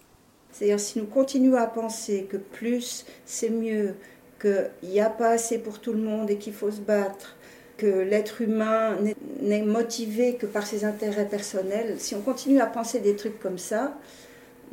C'est-à-dire, 0.51 0.81
si 0.81 0.99
nous 0.99 1.05
continuons 1.05 1.55
à 1.55 1.65
penser 1.65 2.27
que 2.29 2.35
plus 2.35 3.05
c'est 3.25 3.49
mieux, 3.49 3.95
qu'il 4.41 4.69
n'y 4.83 4.99
a 4.99 5.09
pas 5.09 5.29
assez 5.29 5.59
pour 5.59 5.79
tout 5.79 5.93
le 5.93 5.99
monde 6.01 6.29
et 6.29 6.37
qu'il 6.37 6.51
faut 6.51 6.69
se 6.69 6.81
battre, 6.81 7.37
que 7.77 7.85
l'être 7.85 8.41
humain 8.41 8.97
n'est- 9.41 9.61
motivé 9.63 10.35
que 10.35 10.45
par 10.45 10.67
ses 10.67 10.83
intérêts 10.83 11.29
personnels, 11.29 11.95
si 11.99 12.15
on 12.15 12.21
continue 12.21 12.59
à 12.59 12.65
penser 12.65 12.99
des 12.99 13.15
trucs 13.15 13.39
comme 13.39 13.57
ça, 13.57 13.97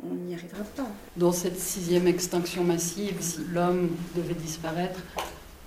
on 0.03 0.13
n'y 0.15 0.33
arrivera 0.33 0.65
pas. 0.75 0.87
Dans 1.15 1.31
cette 1.31 1.57
sixième 1.57 2.07
extinction 2.07 2.65
massive, 2.65 3.15
si 3.21 3.39
l'homme 3.53 3.95
devait 4.17 4.33
disparaître, 4.33 4.99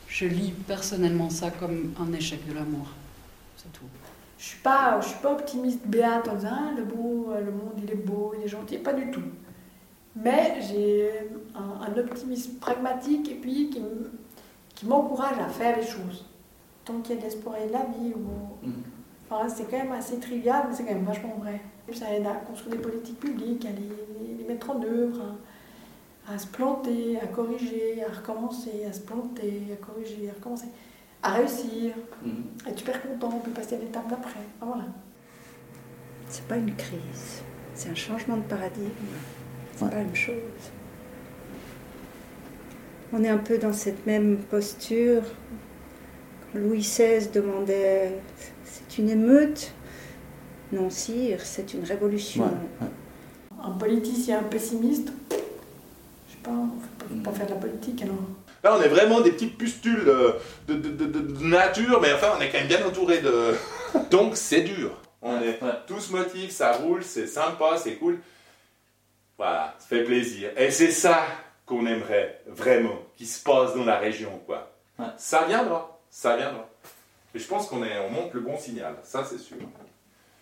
je 0.09 0.27
lis 0.27 0.53
personnellement 0.69 1.31
ça 1.31 1.51
comme 1.51 1.95
un 1.99 2.13
échec 2.13 2.47
de 2.47 2.53
l'amour. 2.53 2.89
C'est 3.57 3.73
tout. 3.73 3.87
Je 4.39 4.45
suis 4.47 4.59
pas, 4.61 4.99
je 5.03 5.09
suis 5.09 5.19
pas 5.19 5.33
optimiste 5.33 5.81
béate 5.87 6.27
en 6.29 6.35
disant 6.35 6.49
Ah, 6.51 6.71
le 6.75 6.83
beau, 6.85 7.31
le 7.39 7.51
monde 7.51 7.80
est 8.43 8.49
gentil, 8.49 8.79
pas 8.79 8.93
du 8.93 9.11
tout. 9.11 9.23
Mais 10.17 10.61
j'ai 10.61 11.11
un, 11.55 11.93
un 11.93 11.99
optimisme 11.99 12.55
pragmatique 12.59 13.31
et 13.31 13.35
puis 13.37 13.71
qui, 13.71 14.87
m'encourage 14.87 15.39
à 15.39 15.49
faire 15.49 15.77
les 15.77 15.87
choses. 15.87 16.27
Tant 16.85 17.01
qu'il 17.01 17.15
y 17.15 17.19
a 17.19 17.21
de 17.21 17.27
l'espoir 17.27 17.57
et 17.63 17.67
de 17.69 17.73
la 17.73 17.85
vie, 17.85 18.15
ou... 18.15 18.69
Enfin, 19.29 19.49
c'est 19.49 19.65
quand 19.71 19.77
même 19.79 19.93
assez 19.93 20.19
trivial, 20.19 20.65
mais 20.69 20.75
c'est 20.75 20.85
quand 20.85 20.95
même 20.95 21.05
vachement 21.05 21.37
vrai. 21.39 21.61
Ça 21.93 22.13
aide 22.15 22.27
à 22.27 22.33
construire 22.35 22.77
des 22.77 22.83
politiques 22.83 23.21
publiques, 23.21 23.65
à 23.67 23.71
les, 23.71 24.37
les 24.39 24.45
mettre 24.45 24.71
en 24.71 24.83
œuvre, 24.83 25.21
à, 26.29 26.33
à 26.35 26.39
se 26.39 26.47
planter, 26.47 27.19
à 27.21 27.27
corriger, 27.27 28.03
à 28.05 28.11
recommencer, 28.13 28.85
à 28.89 28.93
se 28.93 29.01
planter, 29.01 29.63
à 29.73 29.77
corriger, 29.85 30.31
à 30.31 30.33
recommencer, 30.35 30.67
à 31.23 31.33
réussir 31.35 31.93
Mhm. 32.25 32.45
être 32.69 32.79
super 32.79 33.03
content, 33.03 33.31
on 33.37 33.41
peut 33.41 33.51
passer 33.51 33.77
à 33.77 33.79
l'étape 33.79 34.09
d'après. 34.09 34.41
Voilà. 34.61 34.85
C'est 36.29 36.47
pas 36.47 36.57
une 36.57 36.75
crise, 36.77 37.43
c'est 37.75 37.89
un 37.91 37.95
changement 37.95 38.37
de 38.37 38.43
paradigme. 38.43 38.85
C'est 39.77 39.85
Ouais. 39.85 39.91
pas 39.91 39.97
la 39.97 40.03
même 40.05 40.15
chose. 40.15 40.35
On 43.13 43.25
est 43.25 43.29
un 43.29 43.39
peu 43.39 43.59
dans 43.59 43.73
cette 43.73 44.07
même 44.07 44.37
posture. 44.39 45.23
Quand 46.53 46.59
Louis 46.61 46.79
XVI 46.81 47.29
demandait 47.33 48.13
c'est 48.65 48.99
une 48.99 49.11
émeute? 49.11 49.73
Non, 50.73 50.89
sire, 50.91 51.41
c'est 51.43 51.75
une 51.75 51.83
révolution. 51.85 52.45
Ouais, 52.45 52.49
ouais. 52.81 52.87
Un 53.65 53.73
politicien 53.73 54.43
pessimiste, 54.45 55.09
je 55.31 56.33
sais 56.33 56.39
pas, 56.43 56.51
on 56.51 57.15
ne 57.15 57.21
peut 57.21 57.31
pas 57.31 57.37
faire 57.37 57.47
de 57.47 57.51
la 57.53 57.57
politique 57.59 58.03
alors. 58.03 58.15
Là, 58.63 58.77
on 58.79 58.83
est 58.83 58.89
vraiment 58.89 59.21
des 59.21 59.33
petites 59.33 59.57
pustules 59.59 60.05
euh, 60.07 60.33
de, 60.69 60.75
de- 60.75 60.91
de- 60.91 61.07
de- 61.07 61.21
de 61.35 61.45
nature, 61.45 61.99
mais 62.01 62.13
enfin, 62.13 62.29
on 62.39 62.41
est 62.41 62.51
quand 62.51 62.59
même 62.59 62.69
bien 62.69 62.87
entouré 62.87 63.21
de. 63.21 63.55
Donc, 64.11 64.37
c'est 64.37 64.61
dur. 64.61 65.01
On 65.23 65.41
est 65.41 65.63
Ouais. 65.63 65.71
tous 65.87 66.11
motifs, 66.11 66.51
ça 66.53 66.73
roule, 66.73 67.03
c'est 67.05 67.27
sympa, 67.27 67.77
c'est 67.77 67.97
cool. 67.97 68.19
Voilà, 69.37 69.75
ça 69.79 69.87
fait 69.87 70.05
plaisir. 70.05 70.51
Et 70.57 70.71
c'est 70.71 70.91
ça 70.91 71.23
qu'on 71.67 71.87
aimerait 71.87 72.41
vraiment, 72.47 72.97
qui 73.17 73.27
se 73.27 73.43
passe 73.43 73.75
dans 73.75 73.85
la 73.85 73.99
région, 73.99 74.41
quoi. 74.47 74.73
Ouais. 74.99 75.07
Ça 75.17 75.45
viendra, 75.47 75.99
ça 76.11 76.37
viendra. 76.37 76.67
Et 77.35 77.39
je 77.39 77.47
pense 77.47 77.67
qu'on 77.69 77.83
est, 77.85 77.99
on 77.99 78.11
monte 78.11 78.35
le 78.35 78.41
bon 78.41 78.59
signal, 78.59 78.97
ça 79.03 79.25
c'est 79.25 79.39
sûr. 79.39 79.57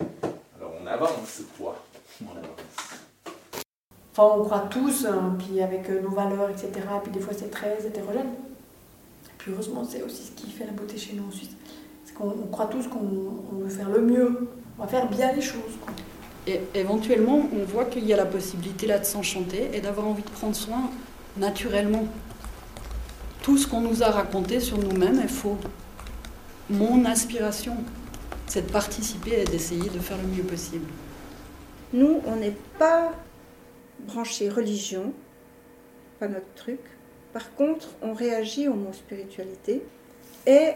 Alors, 0.00 0.72
on 0.82 0.86
avance, 0.86 1.42
quoi. 1.58 1.76
On 2.24 2.30
avance. 2.36 3.62
Enfin, 4.16 4.34
on 4.40 4.44
croit 4.44 4.66
tous, 4.70 5.06
hein, 5.06 5.36
puis 5.38 5.60
avec 5.60 5.88
euh, 5.90 6.00
nos 6.00 6.10
valeurs, 6.10 6.50
etc. 6.50 6.70
Et 6.74 7.00
puis 7.02 7.12
des 7.12 7.20
fois, 7.20 7.34
c'est 7.36 7.50
très 7.50 7.84
hétérogène. 7.86 8.30
Et 9.26 9.32
puis 9.38 9.52
heureusement, 9.52 9.84
c'est 9.84 10.02
aussi 10.02 10.24
ce 10.24 10.30
qui 10.32 10.50
fait 10.50 10.64
la 10.66 10.72
beauté 10.72 10.96
chez 10.96 11.12
nous 11.14 11.28
en 11.28 11.30
Suisse. 11.30 11.50
C'est 12.04 12.14
qu'on 12.14 12.30
on 12.30 12.46
croit 12.46 12.66
tous 12.66 12.88
qu'on 12.88 12.98
on 13.52 13.58
veut 13.58 13.68
faire 13.68 13.90
le 13.90 14.00
mieux, 14.00 14.48
on 14.78 14.82
va 14.82 14.88
faire 14.88 15.08
bien 15.08 15.32
les 15.32 15.42
choses. 15.42 15.76
quoi. 15.84 15.92
Et 16.46 16.60
éventuellement, 16.74 17.48
on 17.52 17.64
voit 17.64 17.84
qu'il 17.84 18.06
y 18.06 18.12
a 18.12 18.16
la 18.16 18.26
possibilité 18.26 18.86
là 18.86 18.98
de 18.98 19.04
s'enchanter 19.04 19.70
et 19.74 19.80
d'avoir 19.80 20.06
envie 20.06 20.22
de 20.22 20.30
prendre 20.30 20.56
soin 20.56 20.90
naturellement. 21.36 22.06
Tout 23.42 23.58
ce 23.58 23.66
qu'on 23.66 23.80
nous 23.80 24.02
a 24.02 24.10
raconté 24.10 24.60
sur 24.60 24.78
nous-mêmes 24.78 25.20
est 25.20 25.28
faux. 25.28 25.58
Mon 26.70 27.04
aspiration, 27.04 27.76
c'est 28.46 28.66
de 28.66 28.72
participer 28.72 29.40
et 29.40 29.44
d'essayer 29.44 29.90
de 29.90 29.98
faire 29.98 30.16
le 30.16 30.28
mieux 30.28 30.42
possible. 30.42 30.86
Nous, 31.92 32.20
on 32.26 32.36
n'est 32.36 32.56
pas 32.78 33.12
branché 34.00 34.48
religion, 34.48 35.12
pas 36.20 36.28
notre 36.28 36.52
truc. 36.54 36.80
Par 37.32 37.54
contre, 37.54 37.88
on 38.02 38.12
réagit 38.12 38.68
au 38.68 38.74
mot 38.74 38.92
spiritualité. 38.92 39.82
Et 40.46 40.72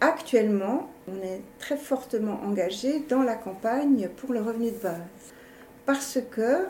actuellement, 0.00 0.90
on 1.08 1.22
est 1.22 1.42
très 1.58 1.76
fortement 1.76 2.40
engagé 2.44 3.00
dans 3.08 3.22
la 3.22 3.34
campagne 3.34 4.08
pour 4.16 4.32
le 4.32 4.40
revenu 4.40 4.70
de 4.70 4.78
base. 4.78 5.00
Parce 5.86 6.18
que 6.30 6.66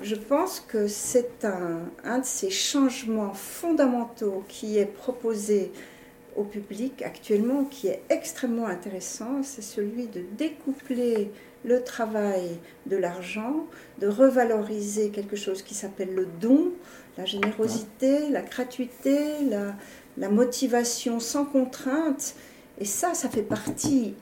je 0.00 0.14
pense 0.14 0.60
que 0.60 0.88
c'est 0.88 1.44
un, 1.44 1.80
un 2.04 2.18
de 2.18 2.24
ces 2.24 2.50
changements 2.50 3.34
fondamentaux 3.34 4.44
qui 4.48 4.78
est 4.78 4.86
proposé 4.86 5.72
au 6.36 6.44
public 6.44 7.02
actuellement, 7.02 7.64
qui 7.64 7.88
est 7.88 8.02
extrêmement 8.08 8.66
intéressant, 8.66 9.42
c'est 9.42 9.62
celui 9.62 10.06
de 10.06 10.22
découpler 10.38 11.30
le 11.64 11.82
travail 11.84 12.58
de 12.86 12.96
l'argent, 12.96 13.66
de 14.00 14.08
revaloriser 14.08 15.10
quelque 15.10 15.36
chose 15.36 15.62
qui 15.62 15.74
s'appelle 15.74 16.14
le 16.14 16.26
don, 16.40 16.72
la 17.18 17.24
générosité, 17.24 18.30
la 18.30 18.42
gratuité, 18.42 19.44
la, 19.48 19.74
la 20.16 20.28
motivation 20.28 21.20
sans 21.20 21.44
contrainte. 21.44 22.34
Et 22.78 22.84
ça, 22.84 23.14
ça 23.14 23.28
fait 23.28 23.42
partie, 23.42 24.14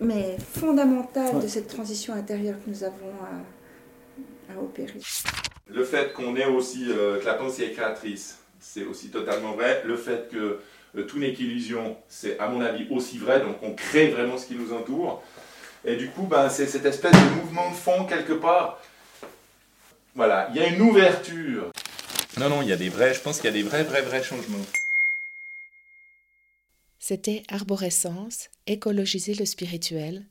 mais 0.00 0.36
fondamentale 0.54 1.36
Ouais. 1.36 1.42
de 1.42 1.48
cette 1.48 1.68
transition 1.68 2.14
intérieure 2.14 2.56
que 2.64 2.70
nous 2.70 2.84
avons 2.84 3.12
à, 3.22 4.52
à 4.54 4.58
opérer. 4.60 5.00
Le 5.68 5.84
fait 5.84 6.12
qu'on 6.12 6.36
ait 6.36 6.46
aussi, 6.46 6.86
euh, 6.88 7.18
que 7.20 7.24
la 7.26 7.34
pensée 7.34 7.64
est 7.64 7.72
créatrice, 7.72 8.38
c'est 8.60 8.84
aussi 8.84 9.08
totalement 9.10 9.52
vrai. 9.52 9.82
Le 9.84 9.96
fait 9.96 10.28
que 10.30 10.60
euh, 10.96 11.02
tout 11.02 11.18
n'est 11.18 11.32
qu'illusion, 11.34 11.96
c'est 12.08 12.38
à 12.38 12.48
mon 12.48 12.60
avis 12.60 12.86
aussi 12.90 13.18
vrai. 13.18 13.40
Donc 13.40 13.56
on 13.62 13.72
crée 13.74 14.08
vraiment 14.08 14.38
ce 14.38 14.46
qui 14.46 14.54
nous 14.54 14.72
entoure. 14.72 15.22
Et 15.84 15.96
du 15.96 16.08
coup, 16.08 16.22
ben, 16.22 16.48
c'est 16.48 16.66
cette 16.66 16.86
espèce 16.86 17.12
de 17.12 17.40
mouvement 17.42 17.70
de 17.70 17.74
fond 17.74 18.04
quelque 18.06 18.32
part. 18.32 18.80
Voilà, 20.14 20.48
il 20.54 20.56
y 20.56 20.64
a 20.64 20.68
une 20.68 20.80
ouverture. 20.80 21.70
Non, 22.38 22.48
non, 22.48 22.62
il 22.62 22.68
y 22.68 22.72
a 22.72 22.76
des 22.76 22.88
vrais, 22.88 23.12
je 23.14 23.20
pense 23.20 23.36
qu'il 23.36 23.46
y 23.46 23.52
a 23.52 23.52
des 23.52 23.62
vrais, 23.62 23.82
vrais, 23.84 24.02
vrais 24.02 24.22
changements. 24.22 24.58
C'était 27.08 27.44
Arborescence, 27.46 28.50
écologiser 28.66 29.34
le 29.34 29.44
spirituel, 29.44 30.26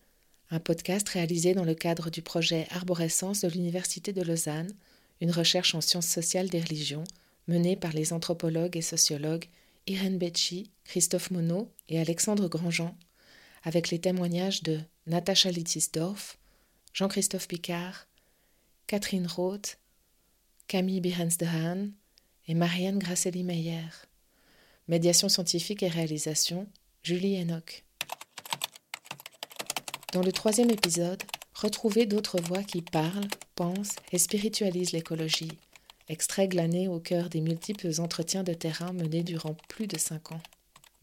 un 0.50 0.60
podcast 0.60 1.08
réalisé 1.08 1.54
dans 1.54 1.64
le 1.64 1.74
cadre 1.74 2.10
du 2.10 2.22
projet 2.22 2.68
Arborescence 2.70 3.40
de 3.40 3.48
l'Université 3.48 4.12
de 4.12 4.22
Lausanne, 4.22 4.74
une 5.22 5.32
recherche 5.32 5.74
en 5.74 5.80
sciences 5.80 6.10
sociales 6.10 6.50
des 6.50 6.60
religions 6.60 7.06
menée 7.48 7.78
par 7.78 7.94
les 7.94 8.12
anthropologues 8.12 8.76
et 8.76 8.82
sociologues 8.82 9.46
Irène 9.88 10.18
Becci, 10.18 10.70
Christophe 10.84 11.32
Monod 11.32 11.70
et 11.88 11.98
Alexandre 11.98 12.50
Grandjean, 12.50 12.94
avec 13.64 13.90
les 13.90 14.00
témoignages 14.00 14.62
de 14.62 14.82
Natacha 15.08 15.52
Littisdorf, 15.52 16.38
Jean-Christophe 16.92 17.48
Picard, 17.48 18.06
Catherine 18.88 19.28
Roth, 19.28 19.78
Camille 20.68 21.00
Birens 21.00 21.38
de 21.40 21.48
et 22.50 22.54
Marianne 22.54 23.00
Grasselli-Meyer. 23.00 23.88
Médiation 24.88 25.30
scientifique 25.30 25.82
et 25.82 25.88
réalisation, 25.88 26.68
Julie 27.02 27.42
Enoch. 27.42 27.84
Dans 30.14 30.22
le 30.22 30.32
troisième 30.32 30.70
épisode, 30.70 31.24
retrouvez 31.56 32.06
d'autres 32.06 32.40
voix 32.40 32.62
qui 32.62 32.84
parlent, 32.84 33.28
pensent 33.56 33.96
et 34.12 34.20
spiritualisent 34.20 34.92
l'écologie, 34.92 35.58
extrait 36.08 36.48
glané 36.48 36.88
au 36.88 37.00
cœur 37.00 37.30
des 37.30 37.42
multiples 37.42 38.00
entretiens 38.00 38.44
de 38.44 38.54
terrain 38.54 38.94
menés 38.94 39.24
durant 39.24 39.56
plus 39.70 39.88
de 39.88 39.98
cinq 39.98 40.32
ans. 40.32 40.42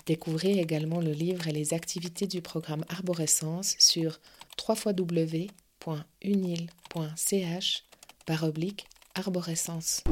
Découvrez 0.07 0.61
également 0.61 1.01
le 1.01 1.11
livre 1.11 1.49
et 1.49 1.53
les 1.53 1.75
activités 1.75 2.29
du 2.29 2.41
programme 2.41 2.85
Arborescence 2.89 3.75
sur 3.81 4.21
www.unil.ch 4.65 5.45
par 8.27 8.45
oblique 8.45 8.87
arborescence. 9.17 10.05